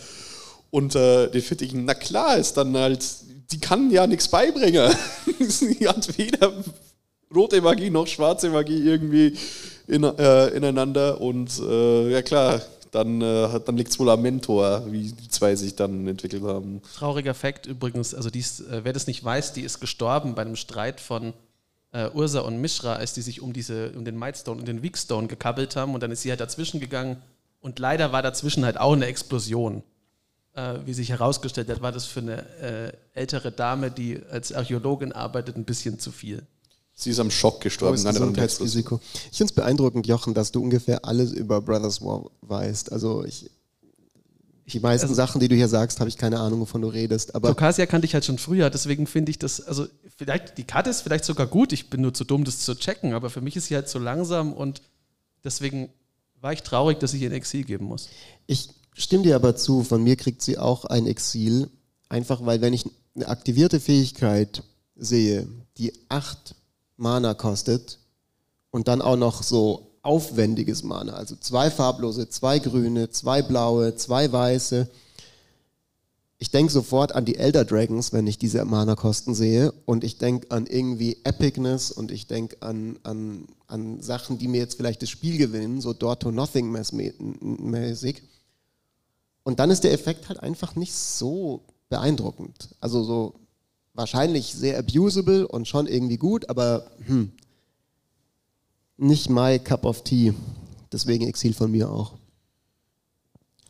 [0.70, 3.06] und äh, den ich, na klar, ist dann halt,
[3.52, 4.94] die kann ja nichts beibringen.
[5.40, 6.54] sie hat weder
[7.34, 9.34] rote Magie noch schwarze Magie irgendwie
[9.88, 11.22] in, äh, ineinander.
[11.22, 12.62] Und äh, ja klar,
[12.92, 16.82] dann, äh, dann liegt es wohl am Mentor, wie die zwei sich dann entwickelt haben.
[16.96, 20.56] Trauriger Fakt übrigens, also dies, äh, wer das nicht weiß, die ist gestorben bei einem
[20.56, 21.34] Streit von
[21.92, 25.28] äh, Ursa und Mishra, als die sich um, diese, um den Mightstone und den Weakstone
[25.28, 27.22] gekabbelt haben und dann ist sie halt dazwischen gegangen
[27.62, 29.84] und leider war dazwischen halt auch eine Explosion.
[30.58, 35.12] Äh, wie sich herausgestellt hat, war das für eine äh, ältere Dame, die als Archäologin
[35.12, 36.42] arbeitet, ein bisschen zu viel.
[36.96, 38.02] Sie ist am Schock gestorben.
[38.02, 39.00] Nein, Gesundheitsrisiko.
[39.32, 42.92] Ich finde es beeindruckend, Jochen, dass du ungefähr alles über Brothers War weißt.
[42.92, 43.52] Also ich,
[44.66, 47.36] die meisten also, Sachen, die du hier sagst, habe ich keine Ahnung, wovon du redest.
[47.36, 49.86] Aber Tokasia kannte ich halt schon früher, deswegen finde ich das, also
[50.16, 53.14] vielleicht, die Karte ist vielleicht sogar gut, ich bin nur zu dumm, das zu checken,
[53.14, 54.82] aber für mich ist sie halt zu langsam und
[55.44, 55.90] deswegen
[56.42, 58.10] war ich traurig, dass ich ihr ein Exil geben muss.
[58.48, 58.70] Ich
[59.04, 61.70] stimme dir aber zu, von mir kriegt sie auch ein Exil,
[62.10, 62.86] einfach weil wenn ich
[63.16, 64.64] eine aktivierte Fähigkeit
[64.96, 66.56] sehe, die acht
[66.98, 68.00] Mana kostet
[68.72, 74.32] und dann auch noch so aufwendiges Mana, also zwei farblose, zwei grüne, zwei blaue, zwei
[74.32, 74.88] weiße.
[76.40, 80.52] Ich denke sofort an die Elder Dragons, wenn ich diese Mana-Kosten sehe und ich denke
[80.52, 85.10] an irgendwie Epicness und ich denke an, an, an Sachen, die mir jetzt vielleicht das
[85.10, 88.22] Spiel gewinnen, so Door Nothing mäßig.
[89.48, 92.68] Und dann ist der Effekt halt einfach nicht so beeindruckend.
[92.82, 93.36] Also so
[93.94, 97.32] wahrscheinlich sehr abusable und schon irgendwie gut, aber hm,
[98.98, 100.34] nicht my cup of tea.
[100.92, 102.16] Deswegen Exil von mir auch.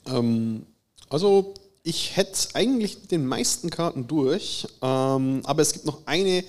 [0.07, 0.65] Ähm,
[1.09, 1.53] also
[1.83, 6.43] ich hätte eigentlich den meisten Karten durch, ähm, aber es gibt noch eine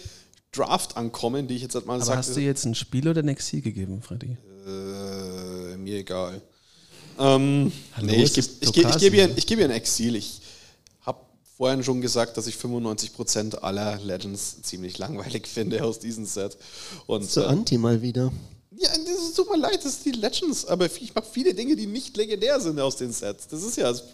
[0.52, 2.16] Draft ankommen, die ich jetzt halt mal sage.
[2.16, 4.38] Hast du jetzt ein Spiel oder ein Exil gegeben, Freddy?
[4.66, 6.40] Äh, mir egal.
[7.18, 10.16] Ähm, Hallo, nee, ich gebe ich geb, ich geb ihr, geb ihr ein Exil.
[10.16, 10.40] Ich
[11.58, 16.56] vorhin schon gesagt, dass ich 95% aller Legends ziemlich langweilig finde aus diesem Set.
[17.06, 18.32] Und, so äh, Anti mal wieder.
[18.76, 21.74] Ja, das ist, tut mir leid, das sind die Legends, aber ich mache viele Dinge,
[21.74, 23.48] die nicht legendär sind aus den Sets.
[23.48, 24.04] Das ist ja das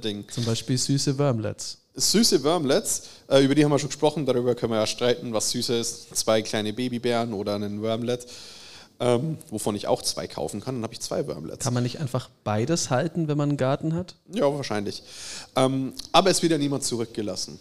[0.00, 0.24] Ding.
[0.30, 1.76] Zum Beispiel süße Wormlets.
[1.94, 5.50] Süße Wormlets, äh, über die haben wir schon gesprochen, darüber können wir ja streiten, was
[5.50, 6.16] süße ist.
[6.16, 8.26] Zwei kleine Babybären oder ein Wormlet
[9.00, 10.76] ähm, wovon ich auch zwei kaufen kann.
[10.76, 11.64] Dann habe ich zwei Wormlets.
[11.64, 14.16] Kann man nicht einfach beides halten, wenn man einen Garten hat?
[14.32, 15.02] Ja, wahrscheinlich.
[15.54, 17.58] Ähm, aber es wird ja niemand zurückgelassen.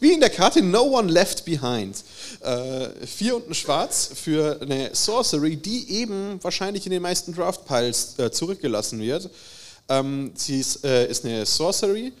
[0.00, 1.96] Wie in der Karte No One Left Behind.
[2.40, 8.18] Äh, vier und ein Schwarz für eine Sorcery, die eben wahrscheinlich in den meisten Draft-Piles
[8.18, 9.30] äh, zurückgelassen wird.
[9.88, 12.12] Ähm, sie ist, äh, ist eine Sorcery.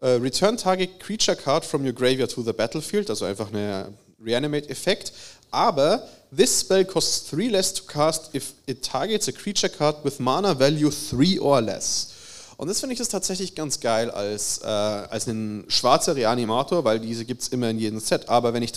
[0.00, 3.92] Äh, return target creature card from your graveyard to the battlefield, also einfach eine
[4.24, 5.12] Reanimate-Effekt.
[5.50, 10.20] Aber This spell costs 3 less to cast if it targets a creature card with
[10.20, 12.12] mana value 3 or less.
[12.56, 17.00] Und das finde ich das tatsächlich ganz geil als, äh, als ein schwarzer Reanimator, weil
[17.00, 18.28] diese gibt es immer in jedem Set.
[18.28, 18.72] Aber wenn ich.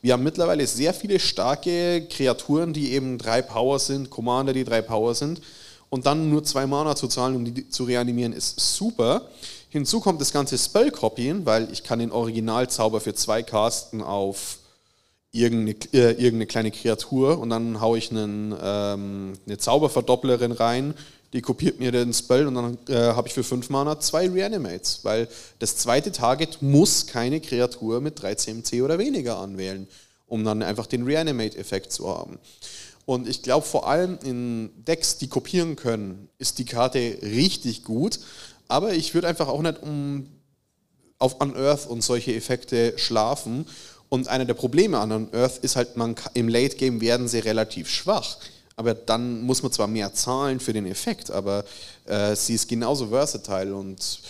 [0.00, 4.82] Wir haben mittlerweile sehr viele starke Kreaturen, die eben drei Power sind, Commander, die drei
[4.82, 5.40] Power sind.
[5.88, 9.28] Und dann nur zwei Mana zu zahlen, um die zu reanimieren, ist super.
[9.68, 14.58] Hinzu kommt das ganze Spell-Copying, weil ich kann den Originalzauber für zwei casten auf
[15.32, 20.94] irgendeine, äh, irgendeine kleine Kreatur und dann haue ich einen, ähm, eine Zauberverdopplerin rein,
[21.32, 25.00] die kopiert mir den Spell und dann äh, habe ich für 5 Mana zwei Reanimates,
[25.02, 25.28] weil
[25.58, 29.88] das zweite Target muss keine Kreatur mit 3 CMC oder weniger anwählen,
[30.26, 32.38] um dann einfach den Reanimate-Effekt zu haben.
[33.06, 38.20] Und ich glaube, vor allem in Decks, die kopieren können, ist die Karte richtig gut.
[38.68, 40.28] Aber ich würde einfach auch nicht um
[41.18, 43.66] auf Unearth und solche Effekte schlafen
[44.12, 47.88] und einer der Probleme an Unearth ist halt, man, im Late Game werden sie relativ
[47.88, 48.36] schwach.
[48.76, 51.64] Aber dann muss man zwar mehr zahlen für den Effekt, aber
[52.04, 54.20] äh, sie ist genauso versatile und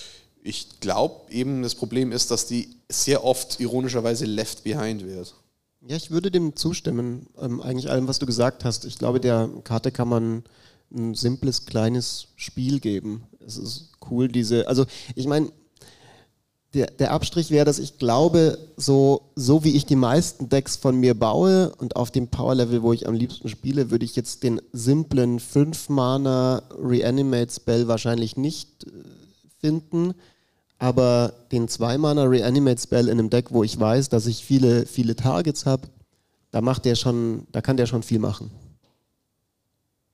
[0.44, 5.34] ich glaube eben, das Problem ist, dass die sehr oft ironischerweise left behind wird.
[5.84, 8.84] Ja, ich würde dem zustimmen, ähm, eigentlich allem, was du gesagt hast.
[8.84, 10.44] Ich glaube, der Karte kann man
[10.94, 13.24] ein simples, kleines Spiel geben.
[13.44, 15.50] Es ist cool, diese, also ich meine,
[16.74, 20.96] der, der Abstrich wäre, dass ich glaube, so, so wie ich die meisten Decks von
[20.98, 24.60] mir baue und auf dem Power-Level, wo ich am liebsten spiele, würde ich jetzt den
[24.72, 28.90] simplen 5-Mana Reanimate-Spell wahrscheinlich nicht äh,
[29.60, 30.14] finden,
[30.78, 35.14] aber den 2-Mana Reanimate Spell in einem Deck, wo ich weiß, dass ich viele, viele
[35.14, 35.88] Targets habe,
[36.50, 38.50] da macht der schon, da kann der schon viel machen.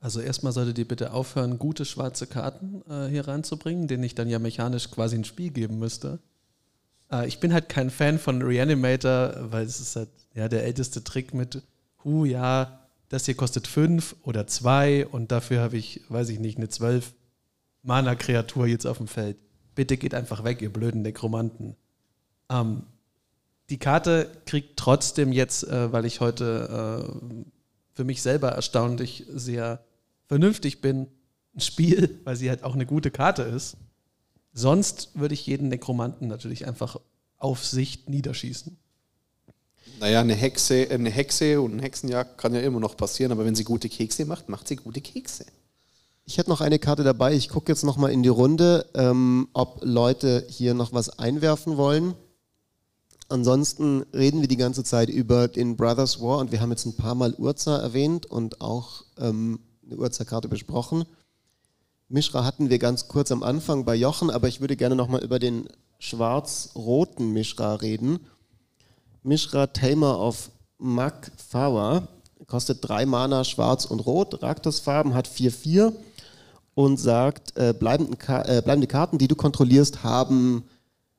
[0.01, 4.29] Also erstmal solltet ihr bitte aufhören, gute schwarze Karten äh, hier reinzubringen, denen ich dann
[4.29, 6.19] ja mechanisch quasi ein Spiel geben müsste.
[7.11, 11.05] Äh, ich bin halt kein Fan von Reanimator, weil es ist halt ja der älteste
[11.05, 11.63] Trick mit,
[12.05, 16.59] hu, ja, das hier kostet fünf oder zwei und dafür habe ich, weiß ich nicht,
[16.59, 17.15] eine zwölf
[17.83, 19.37] Mana-Kreatur jetzt auf dem Feld.
[19.75, 21.77] Bitte geht einfach weg, ihr blöden Nekromanten.
[22.51, 22.83] Ähm,
[23.71, 27.35] die Karte kriegt trotzdem jetzt, äh, weil ich heute äh,
[27.93, 29.85] für mich selber erstaunlich sehr
[30.27, 31.09] vernünftig bin,
[31.55, 33.77] ein Spiel, weil sie halt auch eine gute Karte ist.
[34.59, 36.97] Sonst würde ich jeden Nekromanten natürlich einfach
[37.37, 38.77] auf Sicht niederschießen.
[40.01, 43.55] Naja, eine Hexe, eine Hexe und ein Hexenjagd kann ja immer noch passieren, aber wenn
[43.55, 45.47] sie gute Kekse macht, macht sie gute Kekse.
[46.25, 47.35] Ich hätte noch eine Karte dabei.
[47.35, 51.77] Ich gucke jetzt noch mal in die Runde, ähm, ob Leute hier noch was einwerfen
[51.77, 52.15] wollen.
[53.29, 56.97] Ansonsten reden wir die ganze Zeit über den Brothers War und wir haben jetzt ein
[56.97, 61.05] paar Mal Urza erwähnt und auch ähm, eine Urza-Karte besprochen.
[62.09, 65.23] Mishra hatten wir ganz kurz am Anfang bei Jochen, aber ich würde gerne noch mal
[65.23, 68.21] über den schwarz-roten Mishra reden.
[69.23, 72.09] Mishra Tamer of Makfawa
[72.47, 74.43] kostet drei Mana schwarz und rot.
[74.43, 75.93] Raktos-Farben hat 4-4
[76.75, 80.65] und sagt, äh, bleibende, äh, bleibende Karten, die du kontrollierst, haben,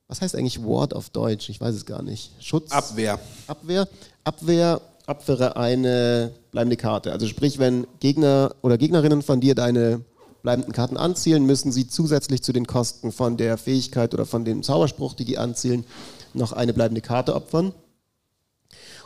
[0.07, 1.49] was heißt eigentlich Ward auf Deutsch?
[1.49, 2.31] Ich weiß es gar nicht.
[2.39, 2.71] Schutz?
[2.71, 3.19] Abwehr.
[3.45, 3.87] Abwehr.
[4.23, 7.11] Abwehr, abwehre eine bleibende Karte.
[7.11, 10.01] Also sprich, wenn Gegner oder Gegnerinnen von dir deine
[10.49, 14.63] bleibenden Karten anzielen, müssen sie zusätzlich zu den Kosten von der Fähigkeit oder von dem
[14.63, 15.85] Zauberspruch, die die anzielen,
[16.33, 17.71] noch eine bleibende Karte opfern.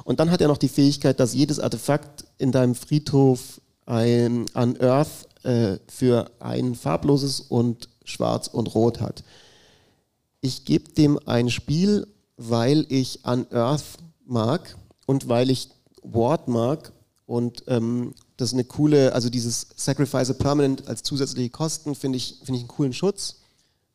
[0.06, 5.28] Und dann hat er noch die Fähigkeit, dass jedes Artefakt in deinem Friedhof ein Unearth
[5.44, 9.26] äh, für ein farbloses und schwarz und rot hat.
[10.40, 14.78] Ich gebe dem ein Spiel, weil ich Unearth mag
[15.08, 15.72] und weil ich
[16.04, 16.94] Ward mag
[17.26, 18.14] und ähm,
[18.44, 22.64] das ist eine coole, also dieses Sacrifice Permanent als zusätzliche Kosten finde ich, find ich
[22.64, 23.38] einen coolen Schutz.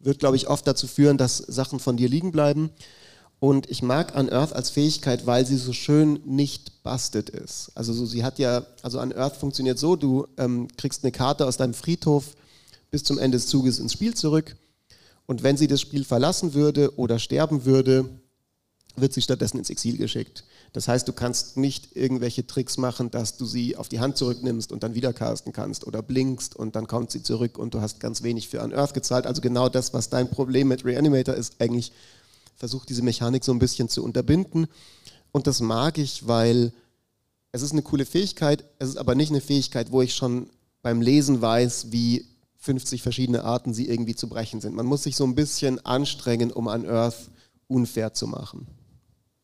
[0.01, 2.71] Wird, glaube ich, oft dazu führen, dass Sachen von dir liegen bleiben.
[3.41, 7.71] Und ich mag Unearth als Fähigkeit, weil sie so schön nicht busted ist.
[7.75, 11.59] Also so, sie hat ja, also Unearth funktioniert so, du ähm, kriegst eine Karte aus
[11.59, 12.35] deinem Friedhof
[12.91, 14.57] bis zum Ende des Zuges ins Spiel zurück.
[15.27, 18.09] Und wenn sie das Spiel verlassen würde oder sterben würde,
[19.01, 20.45] wird sie stattdessen ins Exil geschickt.
[20.73, 24.73] Das heißt, du kannst nicht irgendwelche Tricks machen, dass du sie auf die Hand zurücknimmst
[24.73, 28.01] und dann wieder casten kannst oder blinkst und dann kommt sie zurück und du hast
[28.01, 29.27] ganz wenig für Unearth gezahlt.
[29.27, 31.93] Also genau das, was dein Problem mit Reanimator ist, eigentlich
[32.57, 34.67] versucht diese Mechanik so ein bisschen zu unterbinden.
[35.33, 36.73] Und das mag ich, weil
[37.53, 40.51] es ist eine coole Fähigkeit, es ist aber nicht eine Fähigkeit, wo ich schon
[40.83, 42.27] beim Lesen weiß, wie
[42.59, 44.75] 50 verschiedene Arten sie irgendwie zu brechen sind.
[44.75, 47.31] Man muss sich so ein bisschen anstrengen, um an Earth
[47.69, 48.67] unfair zu machen.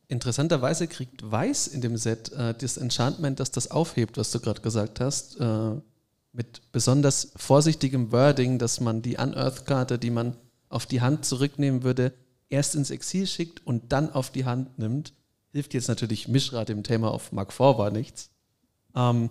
[0.08, 4.60] Interessanterweise kriegt Weiß in dem Set äh, das Enchantment, das das aufhebt, was du gerade
[4.60, 5.74] gesagt hast, äh,
[6.32, 10.36] mit besonders vorsichtigem Wording, dass man die Unearth-Karte, die man
[10.68, 12.12] auf die Hand zurücknehmen würde,
[12.48, 15.12] erst ins Exil schickt und dann auf die Hand nimmt,
[15.52, 18.30] hilft jetzt natürlich Mishra dem Thema auf Mark IV war nichts.
[18.94, 19.30] Ähm,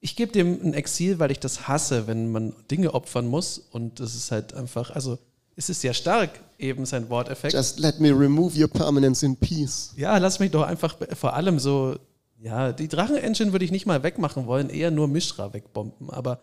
[0.00, 4.00] ich gebe dem ein Exil, weil ich das hasse, wenn man Dinge opfern muss und
[4.00, 5.18] das ist halt einfach, also
[5.56, 7.54] es ist sehr stark, eben sein Worteffekt.
[7.54, 9.92] Just let me remove your permanence in peace.
[9.96, 11.96] Ja, lass mich doch einfach vor allem so,
[12.38, 16.42] ja, die Drachen-Engine würde ich nicht mal wegmachen wollen, eher nur Mishra wegbomben, aber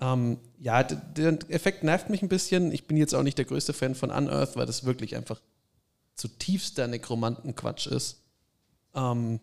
[0.00, 2.72] ähm, ja, der Effekt nervt mich ein bisschen.
[2.72, 5.40] Ich bin jetzt auch nicht der größte Fan von Unearth, weil das wirklich einfach
[6.14, 8.22] zutiefster Nekromantenquatsch ist.
[8.94, 9.40] Ähm,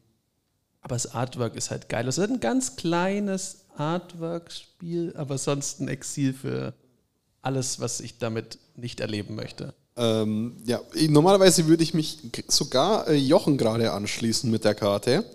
[0.82, 2.08] aber das Artwork ist halt geil.
[2.08, 6.74] Es ist ein ganz kleines Artwork-Spiel, aber sonst ein Exil für
[7.42, 9.74] alles, was ich damit nicht erleben möchte.
[9.96, 10.80] Ähm, ja,
[11.10, 15.26] normalerweise würde ich mich sogar äh, Jochen gerade anschließen mit der Karte.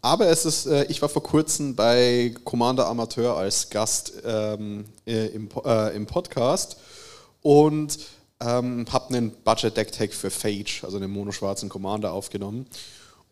[0.00, 5.26] Aber es ist, äh, ich war vor kurzem bei Commander Amateur als Gast ähm, äh,
[5.26, 6.76] im, äh, im Podcast
[7.42, 7.98] und
[8.40, 12.66] ähm, habe einen Budget Deck Tag für Phage, also einen monoschwarzen Commander, aufgenommen.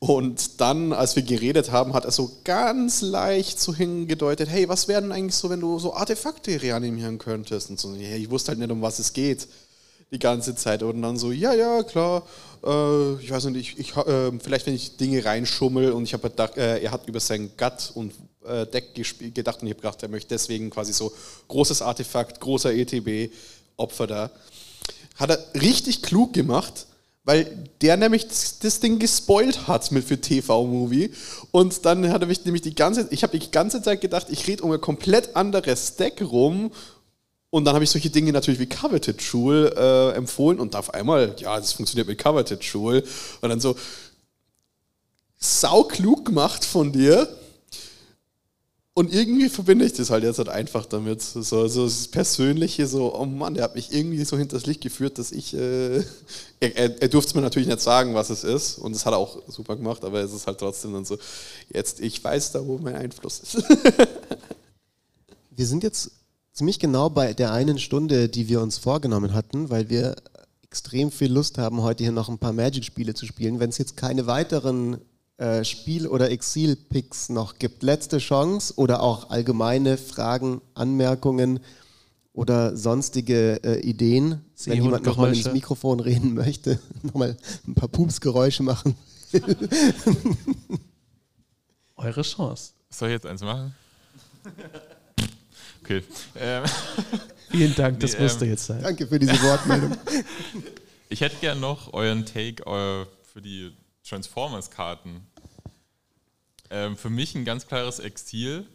[0.00, 4.88] Und dann, als wir geredet haben, hat er so ganz leicht so hingedeutet, hey, was
[4.88, 7.68] wäre denn eigentlich so, wenn du so Artefakte reanimieren könntest?
[7.68, 9.46] Und so, hey, ich wusste halt nicht, um was es geht
[10.10, 10.82] die ganze Zeit.
[10.82, 12.26] Und dann so, ja, ja, klar,
[12.64, 16.30] äh, ich weiß nicht, ich, ich äh, vielleicht wenn ich Dinge reinschummel und ich habe
[16.30, 18.12] gedacht, äh, er hat über sein Gut und
[18.44, 18.94] äh, Deck
[19.34, 21.12] gedacht und ich habe gedacht, er möchte deswegen quasi so
[21.48, 23.32] großes Artefakt, großer ETB,
[23.76, 24.30] Opfer da.
[25.16, 26.86] Hat er richtig klug gemacht,
[27.30, 27.46] weil
[27.80, 28.26] der nämlich
[28.60, 31.12] das, Ding gespoilt hat mit für TV-Movie.
[31.52, 34.48] Und dann hat er mich nämlich die ganze, ich habe die ganze Zeit gedacht, ich
[34.48, 36.72] rede um ein komplett anderes Deck rum
[37.50, 41.36] Und dann habe ich solche Dinge natürlich wie Coveted Jewel äh, empfohlen und auf einmal,
[41.38, 43.04] ja, das funktioniert mit Coveted Jewel.
[43.42, 43.76] Und dann so,
[45.38, 47.28] sauklug gemacht von dir.
[49.00, 51.22] Und irgendwie verbinde ich das halt jetzt halt einfach damit.
[51.22, 55.16] So, so das Persönliche, so, oh Mann, der hat mich irgendwie so hinters Licht geführt,
[55.16, 55.54] dass ich.
[55.54, 56.00] Äh,
[56.60, 58.76] er, er, er durfte mir natürlich nicht sagen, was es ist.
[58.76, 61.16] Und das hat er auch super gemacht, aber es ist halt trotzdem dann so,
[61.72, 63.64] jetzt, ich weiß da, wo mein Einfluss ist.
[65.50, 66.10] wir sind jetzt
[66.52, 70.14] ziemlich genau bei der einen Stunde, die wir uns vorgenommen hatten, weil wir
[70.62, 73.60] extrem viel Lust haben, heute hier noch ein paar Magic-Spiele zu spielen.
[73.60, 74.98] Wenn es jetzt keine weiteren
[75.40, 81.60] äh, Spiel- oder Exil-Picks noch gibt, letzte Chance oder auch allgemeine Fragen, Anmerkungen
[82.34, 88.62] oder sonstige äh, Ideen, wenn jemand nochmal ins Mikrofon reden möchte, nochmal ein paar Pupsgeräusche
[88.62, 88.94] machen.
[91.96, 92.72] Eure Chance.
[92.90, 93.74] Soll ich jetzt eins machen?
[95.82, 96.04] Okay.
[96.36, 96.62] Ähm,
[97.48, 98.80] Vielen Dank, das nee, musste ähm, jetzt sein.
[98.80, 99.96] Danke für diese Wortmeldung.
[101.08, 103.72] ich hätte gern noch euren Take äh, für die
[104.10, 105.26] Transformers-Karten.
[106.70, 108.66] Ähm, für mich ein ganz klares Exil.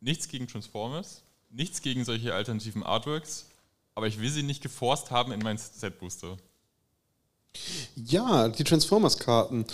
[0.00, 3.46] Nichts gegen Transformers, nichts gegen solche alternativen Artworks,
[3.94, 6.36] aber ich will sie nicht geforst haben in mein Set-Booster.
[7.96, 9.64] Ja, die Transformers-Karten.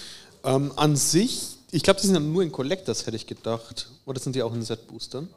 [0.44, 3.90] Ähm, an sich, ich glaube, die sind nur in Collectors, hätte ich gedacht.
[4.04, 5.28] Oder sind die auch in Set-Boostern?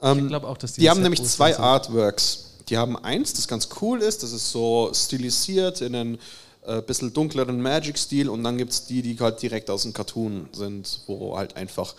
[0.00, 0.82] Ähm, ich glaube auch, dass die.
[0.82, 1.62] Die haben nämlich zwei sind.
[1.62, 2.54] Artworks.
[2.68, 6.18] Die haben eins, das ganz cool ist, das ist so stilisiert in einen
[6.66, 10.48] äh, bisschen dunkleren Magic-Stil und dann gibt es die, die halt direkt aus dem Cartoon
[10.52, 11.94] sind, wo halt einfach.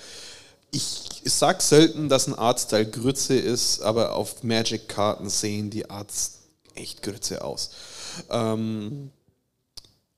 [0.72, 6.40] Ich, ich sag selten, dass ein Artstyle Grütze ist, aber auf Magic-Karten sehen die Arts
[6.76, 7.72] echt Grütze aus.
[8.30, 9.12] Ähm,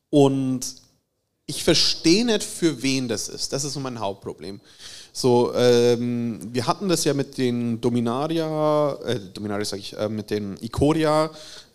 [0.09, 0.65] und
[1.45, 3.53] ich verstehe nicht, für wen das ist.
[3.53, 4.59] Das ist so mein Hauptproblem.
[5.11, 10.29] So, ähm, wir hatten das ja mit den Dominaria, äh, Dominaria sag ich, äh, mit
[10.29, 11.31] den Ikoria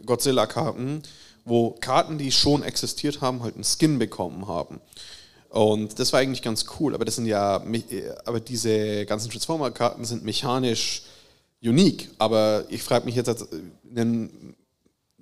[0.06, 1.02] Godzilla-Karten,
[1.44, 4.80] wo Karten, die schon existiert haben, halt einen Skin bekommen haben.
[5.50, 7.62] Und das war eigentlich ganz cool, aber das sind ja,
[8.24, 11.02] aber diese ganzen Transformer-Karten sind mechanisch
[11.62, 12.10] unique.
[12.18, 13.46] Aber ich frage mich jetzt, als
[13.94, 14.56] ein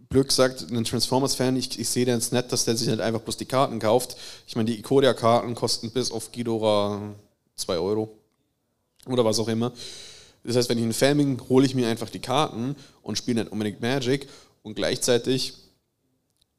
[0.09, 3.37] Glück sagt, ein Transformers-Fan, ich, ich sehe jetzt nicht, dass der sich nicht einfach bloß
[3.37, 4.17] die Karten kauft.
[4.47, 7.15] Ich meine, die Ikoria-Karten kosten bis auf Ghidorah
[7.57, 8.11] 2 Euro
[9.07, 9.73] oder was auch immer.
[10.45, 13.43] Das heißt, wenn ich ein Fan bin, hole ich mir einfach die Karten und spiele
[13.43, 14.29] nicht unbedingt Magic
[14.63, 15.55] und gleichzeitig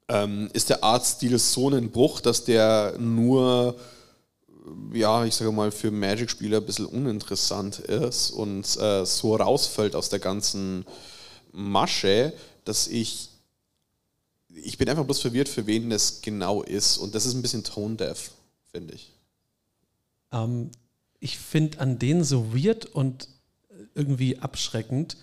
[0.08, 3.76] ähm, ist der Artstil so ein Bruch, dass der nur,
[4.93, 10.10] ja, ich sage mal, für Magic-Spieler ein bisschen uninteressant ist und äh, so rausfällt aus
[10.10, 10.86] der ganzen
[11.51, 12.34] Masche,
[12.66, 13.30] dass ich
[14.56, 16.97] ich bin einfach bloß verwirrt, für wen das genau ist.
[16.97, 18.32] Und das ist ein bisschen tone-deaf,
[18.72, 19.12] finde ich.
[20.32, 20.70] Ähm,
[21.20, 23.28] ich finde an denen so weird und
[23.95, 25.18] irgendwie abschreckend,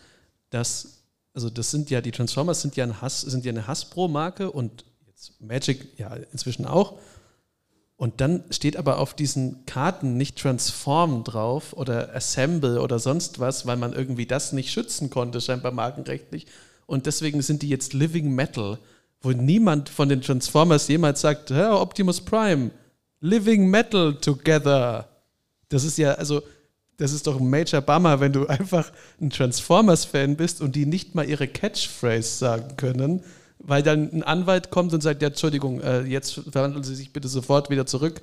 [0.51, 1.00] dass
[1.35, 4.85] also das sind ja, die Transformers sind ja, ein Hass, sind ja eine Hasbro-Marke und
[5.07, 6.99] jetzt Magic ja inzwischen auch.
[7.97, 13.67] Und dann steht aber auf diesen Karten nicht Transform drauf oder Assemble oder sonst was,
[13.67, 16.47] weil man irgendwie das nicht schützen konnte, scheinbar markenrechtlich.
[16.87, 18.79] Und deswegen sind die jetzt Living Metal,
[19.21, 22.71] wo niemand von den Transformers jemals sagt, Optimus Prime,
[23.21, 25.07] Living Metal together.
[25.69, 26.43] Das ist ja, also
[27.01, 31.15] das ist doch ein Major Bummer, wenn du einfach ein Transformers-Fan bist und die nicht
[31.15, 33.23] mal ihre Catchphrase sagen können,
[33.59, 37.29] weil dann ein Anwalt kommt und sagt, ja, Entschuldigung, äh, jetzt verwandeln Sie sich bitte
[37.29, 38.21] sofort wieder zurück,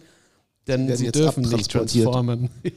[0.67, 2.49] denn Sie dürfen nicht transformen.
[2.63, 2.71] ja.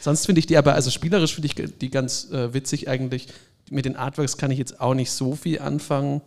[0.00, 3.28] Sonst finde ich die aber, also spielerisch finde ich die ganz äh, witzig eigentlich.
[3.70, 6.22] Mit den Artworks kann ich jetzt auch nicht so viel anfangen.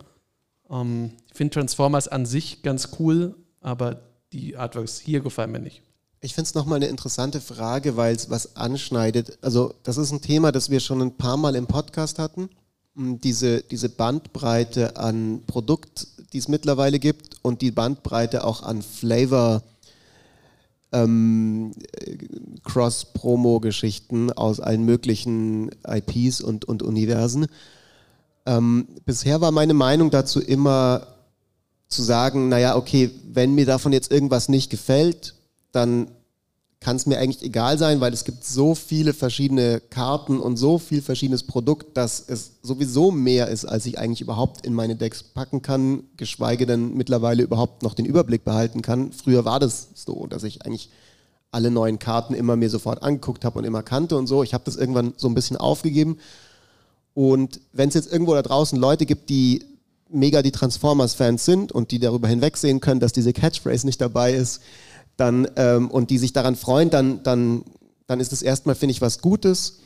[0.69, 5.81] Ähm, ich finde Transformers an sich ganz cool, aber die Artworks hier gefallen mir nicht.
[6.25, 9.37] Ich finde es nochmal eine interessante Frage, weil es was anschneidet.
[9.43, 12.49] Also das ist ein Thema, das wir schon ein paar Mal im Podcast hatten.
[12.95, 19.61] Diese, diese Bandbreite an Produkt, die es mittlerweile gibt und die Bandbreite auch an Flavor
[20.91, 21.73] ähm,
[22.63, 27.45] Cross-Promo-Geschichten aus allen möglichen IPs und, und Universen.
[28.47, 31.05] Ähm, bisher war meine Meinung dazu immer
[31.87, 35.34] zu sagen, naja, okay, wenn mir davon jetzt irgendwas nicht gefällt,
[35.75, 36.11] dann
[36.85, 40.77] kann es mir eigentlich egal sein, weil es gibt so viele verschiedene Karten und so
[40.77, 45.23] viel verschiedenes Produkt, dass es sowieso mehr ist, als ich eigentlich überhaupt in meine Decks
[45.23, 49.11] packen kann, geschweige denn mittlerweile überhaupt noch den Überblick behalten kann.
[49.13, 50.91] Früher war das so, dass ich eigentlich
[51.49, 54.43] alle neuen Karten immer mir sofort angeguckt habe und immer kannte und so.
[54.43, 56.19] Ich habe das irgendwann so ein bisschen aufgegeben.
[57.15, 59.63] Und wenn es jetzt irgendwo da draußen Leute gibt, die
[60.09, 64.61] mega die Transformers-Fans sind und die darüber hinwegsehen können, dass diese Catchphrase nicht dabei ist,
[65.17, 67.63] dann, ähm, und die sich daran freuen, dann, dann,
[68.07, 69.79] dann ist es erstmal, finde ich, was Gutes.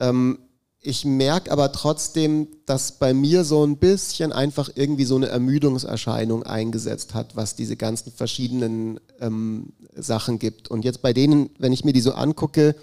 [0.00, 0.38] Ähm,
[0.80, 6.44] ich merke aber trotzdem, dass bei mir so ein bisschen einfach irgendwie so eine Ermüdungserscheinung
[6.44, 10.68] eingesetzt hat, was diese ganzen verschiedenen ähm, Sachen gibt.
[10.68, 12.76] Und jetzt bei denen, wenn ich mir die so angucke,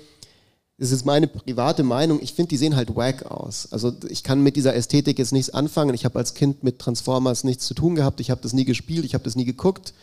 [0.78, 3.70] das ist meine private Meinung, ich finde, die sehen halt wack aus.
[3.72, 5.96] Also ich kann mit dieser Ästhetik jetzt nichts anfangen.
[5.96, 8.20] Ich habe als Kind mit Transformers nichts zu tun gehabt.
[8.20, 9.94] Ich habe das nie gespielt, ich habe das nie geguckt.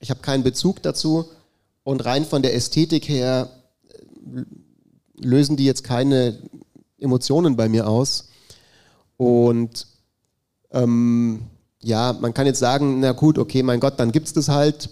[0.00, 1.26] Ich habe keinen Bezug dazu.
[1.84, 3.50] Und rein von der Ästhetik her
[4.34, 4.42] äh,
[5.16, 6.38] lösen die jetzt keine
[6.98, 8.28] Emotionen bei mir aus.
[9.16, 9.86] Und
[10.72, 11.42] ähm,
[11.82, 14.90] ja, man kann jetzt sagen, na gut, okay, mein Gott, dann gibt es das halt.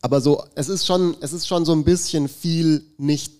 [0.00, 3.32] Aber so, es ist schon, es ist schon so ein bisschen viel nicht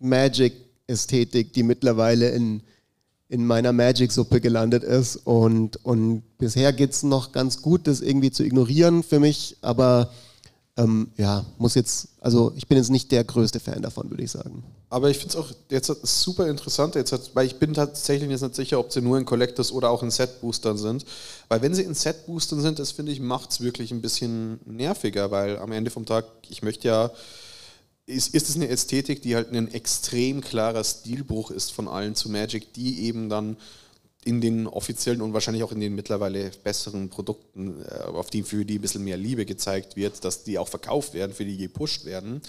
[0.00, 2.62] Magic-Ästhetik, die mittlerweile in,
[3.28, 5.16] in meiner Magic-Suppe gelandet ist.
[5.16, 10.10] Und, und bisher geht es noch ganz gut, das irgendwie zu ignorieren für mich, aber
[10.76, 14.30] ähm, ja, muss jetzt, also ich bin jetzt nicht der größte Fan davon, würde ich
[14.32, 14.64] sagen.
[14.90, 18.42] Aber ich finde es auch jetzt super interessant, jetzt hat, weil ich bin tatsächlich jetzt
[18.42, 21.04] nicht sicher, ob sie nur in Collectors oder auch in Set-Boostern sind.
[21.48, 25.30] Weil wenn sie in Set-Boostern sind, das finde ich, macht es wirklich ein bisschen nerviger,
[25.30, 27.10] weil am Ende vom Tag, ich möchte ja,
[28.06, 32.28] ist, ist es eine Ästhetik, die halt ein extrem klarer Stilbruch ist von allen zu
[32.28, 33.56] Magic, die eben dann
[34.24, 38.64] in den offiziellen und wahrscheinlich auch in den mittlerweile besseren Produkten, äh, auf die für
[38.64, 42.04] die ein bisschen mehr Liebe gezeigt wird, dass die auch verkauft werden, für die gepusht
[42.04, 42.40] werden.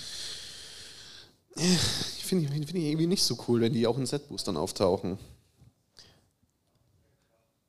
[1.56, 5.18] Finde ich, find ich irgendwie nicht so cool, wenn die auch in Setboostern auftauchen.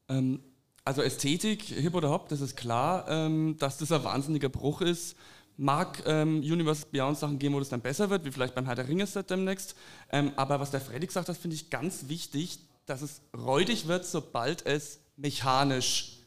[0.08, 0.40] Ähm,
[0.84, 5.16] also Ästhetik, Hip oder Hop, das ist klar, ähm, dass das ein wahnsinniger Bruch ist.
[5.56, 8.74] Mag ähm, Universe Beyond Sachen geben, wo das dann besser wird, wie vielleicht beim Herr
[8.74, 9.74] der Ringe Set demnächst.
[10.12, 14.06] Ähm, aber was der Freddy gesagt hat, finde ich ganz wichtig dass es räudig wird,
[14.06, 16.20] sobald es mechanisch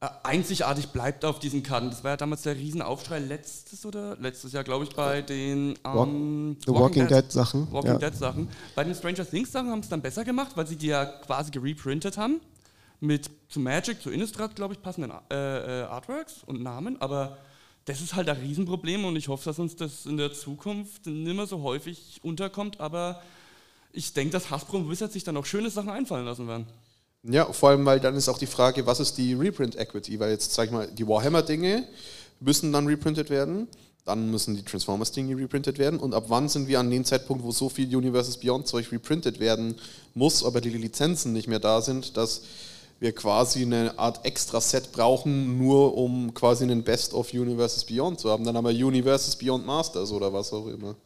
[0.00, 1.90] äh, einzigartig bleibt auf diesen Karten.
[1.90, 6.56] Das war ja damals der Riesenaufschrei letztes oder letztes Jahr, glaube ich, bei den ähm,
[6.60, 7.70] The Walking, Walking Dead, Dead, Sachen.
[7.70, 7.98] Walking ja.
[7.98, 8.48] Dead Sachen.
[8.74, 11.04] Bei den Stranger Things Sachen haben sie es dann besser gemacht, weil sie die ja
[11.04, 12.40] quasi gereprintet haben
[13.00, 17.36] mit zu Magic, zu Innistrad, glaube ich, passenden äh, äh, Artworks und Namen, aber
[17.84, 21.36] das ist halt ein Riesenproblem und ich hoffe, dass uns das in der Zukunft nicht
[21.36, 23.22] mehr so häufig unterkommt, aber
[23.92, 26.66] ich denke, dass Hasbro Wizard sich dann auch schöne Sachen einfallen lassen werden.
[27.22, 30.18] Ja, vor allem, weil dann ist auch die Frage, was ist die Reprint Equity?
[30.18, 31.86] Weil jetzt, sag ich mal, die Warhammer-Dinge
[32.40, 33.68] müssen dann reprintet werden,
[34.04, 37.50] dann müssen die Transformers-Dinge reprintet werden und ab wann sind wir an dem Zeitpunkt, wo
[37.50, 39.76] so viel Universes Beyond-Zeug reprintet werden
[40.12, 42.42] muss, aber die Lizenzen nicht mehr da sind, dass
[43.04, 48.30] wir quasi eine Art Extra-Set brauchen, nur um quasi einen Best of Universes Beyond zu
[48.30, 48.44] haben.
[48.44, 50.96] Dann haben wir Universes Beyond Masters oder was auch immer.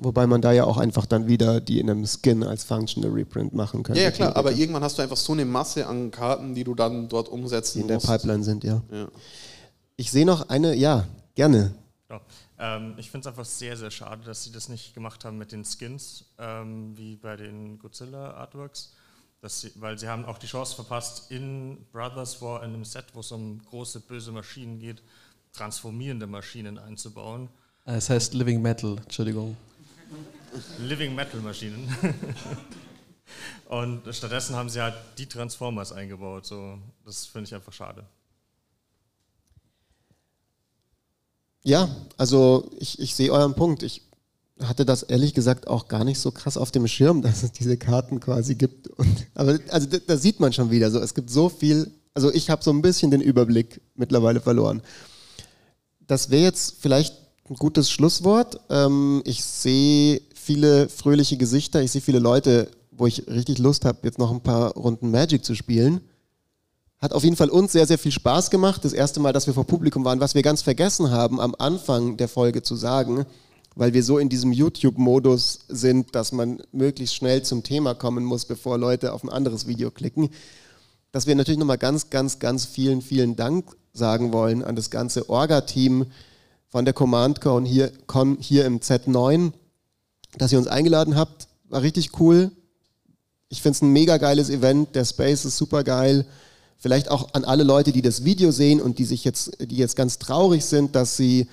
[0.00, 3.52] Wobei man da ja auch einfach dann wieder die in einem Skin als Functional Reprint
[3.52, 3.96] machen kann.
[3.96, 6.74] Ja, ja klar, aber irgendwann hast du einfach so eine Masse an Karten, die du
[6.76, 8.06] dann dort umsetzen die in musst.
[8.06, 8.82] der Pipeline sind, ja.
[8.92, 9.08] ja.
[9.96, 11.74] Ich sehe noch eine, ja, gerne.
[12.10, 12.20] Ja,
[12.58, 15.50] ähm, ich finde es einfach sehr, sehr schade, dass sie das nicht gemacht haben mit
[15.50, 18.92] den Skins, ähm, wie bei den Godzilla Artworks.
[19.42, 23.20] Sie, weil sie haben auch die Chance verpasst, in Brothers War, in einem Set, wo
[23.20, 25.02] es um große, böse Maschinen geht,
[25.52, 27.48] transformierende Maschinen einzubauen.
[27.84, 29.56] Es heißt Living Metal, Entschuldigung.
[30.80, 31.88] Living Metal Maschinen.
[33.68, 36.46] Und stattdessen haben sie halt die Transformers eingebaut.
[36.46, 38.04] So, das finde ich einfach schade.
[41.62, 43.82] Ja, also ich, ich sehe euren Punkt.
[43.82, 44.07] Ich
[44.64, 47.76] hatte das ehrlich gesagt auch gar nicht so krass auf dem Schirm, dass es diese
[47.76, 48.88] Karten quasi gibt.
[48.88, 52.32] Und, aber also da, da sieht man schon wieder so, es gibt so viel, also
[52.32, 54.82] ich habe so ein bisschen den Überblick mittlerweile verloren.
[56.06, 57.14] Das wäre jetzt vielleicht
[57.50, 58.60] ein gutes Schlusswort.
[58.70, 63.98] Ähm, ich sehe viele fröhliche Gesichter, ich sehe viele Leute, wo ich richtig Lust habe,
[64.02, 66.00] jetzt noch ein paar Runden Magic zu spielen.
[67.00, 68.84] Hat auf jeden Fall uns sehr, sehr viel Spaß gemacht.
[68.84, 72.16] Das erste Mal, dass wir vor Publikum waren, was wir ganz vergessen haben, am Anfang
[72.16, 73.24] der Folge zu sagen,
[73.78, 78.44] weil wir so in diesem YouTube-Modus sind, dass man möglichst schnell zum Thema kommen muss,
[78.44, 80.30] bevor Leute auf ein anderes Video klicken,
[81.12, 85.30] dass wir natürlich nochmal ganz, ganz, ganz vielen, vielen Dank sagen wollen an das ganze
[85.30, 86.06] Orga-Team
[86.68, 89.52] von der Command Con hier, Con hier im Z9
[90.36, 91.48] dass ihr uns eingeladen habt.
[91.68, 92.50] War richtig cool.
[93.48, 94.94] Ich finde es ein mega geiles Event.
[94.94, 96.26] Der Space ist super geil.
[96.76, 99.96] Vielleicht auch an alle Leute, die das Video sehen und die sich jetzt, die jetzt
[99.96, 101.48] ganz traurig sind, dass sie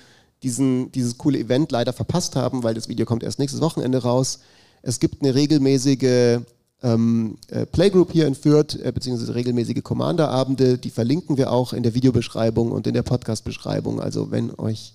[0.46, 4.38] diesen, dieses coole Event leider verpasst haben, weil das Video kommt erst nächstes Wochenende raus.
[4.80, 6.38] Es gibt eine regelmäßige
[6.84, 10.78] ähm, äh, Playgroup hier in Fürth, äh, beziehungsweise regelmäßige Commander-Abende.
[10.78, 14.00] Die verlinken wir auch in der Videobeschreibung und in der Podcast-Beschreibung.
[14.00, 14.94] Also wenn euch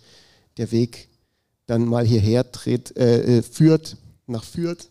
[0.56, 1.10] der Weg
[1.65, 3.98] dann mal hierher tritt, äh, äh, führt,
[4.28, 4.88] nach Fürth,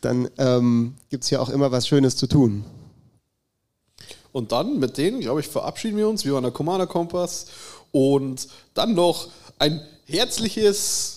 [0.00, 2.64] dann ähm, gibt es ja auch immer was Schönes zu tun.
[4.30, 6.24] Und dann mit denen, glaube ich, verabschieden wir uns.
[6.24, 7.46] Wir waren der Commander Kompass.
[7.90, 9.28] Und dann noch
[9.58, 11.14] ein herzliches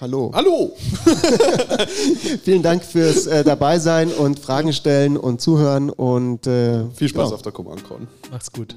[0.00, 0.30] Hallo.
[0.32, 0.76] Hallo!
[2.44, 7.34] Vielen Dank fürs äh, Dabeisein und Fragen stellen und zuhören und äh, Viel Spaß genau.
[7.34, 8.06] auf der Command Con.
[8.30, 8.76] Macht's gut.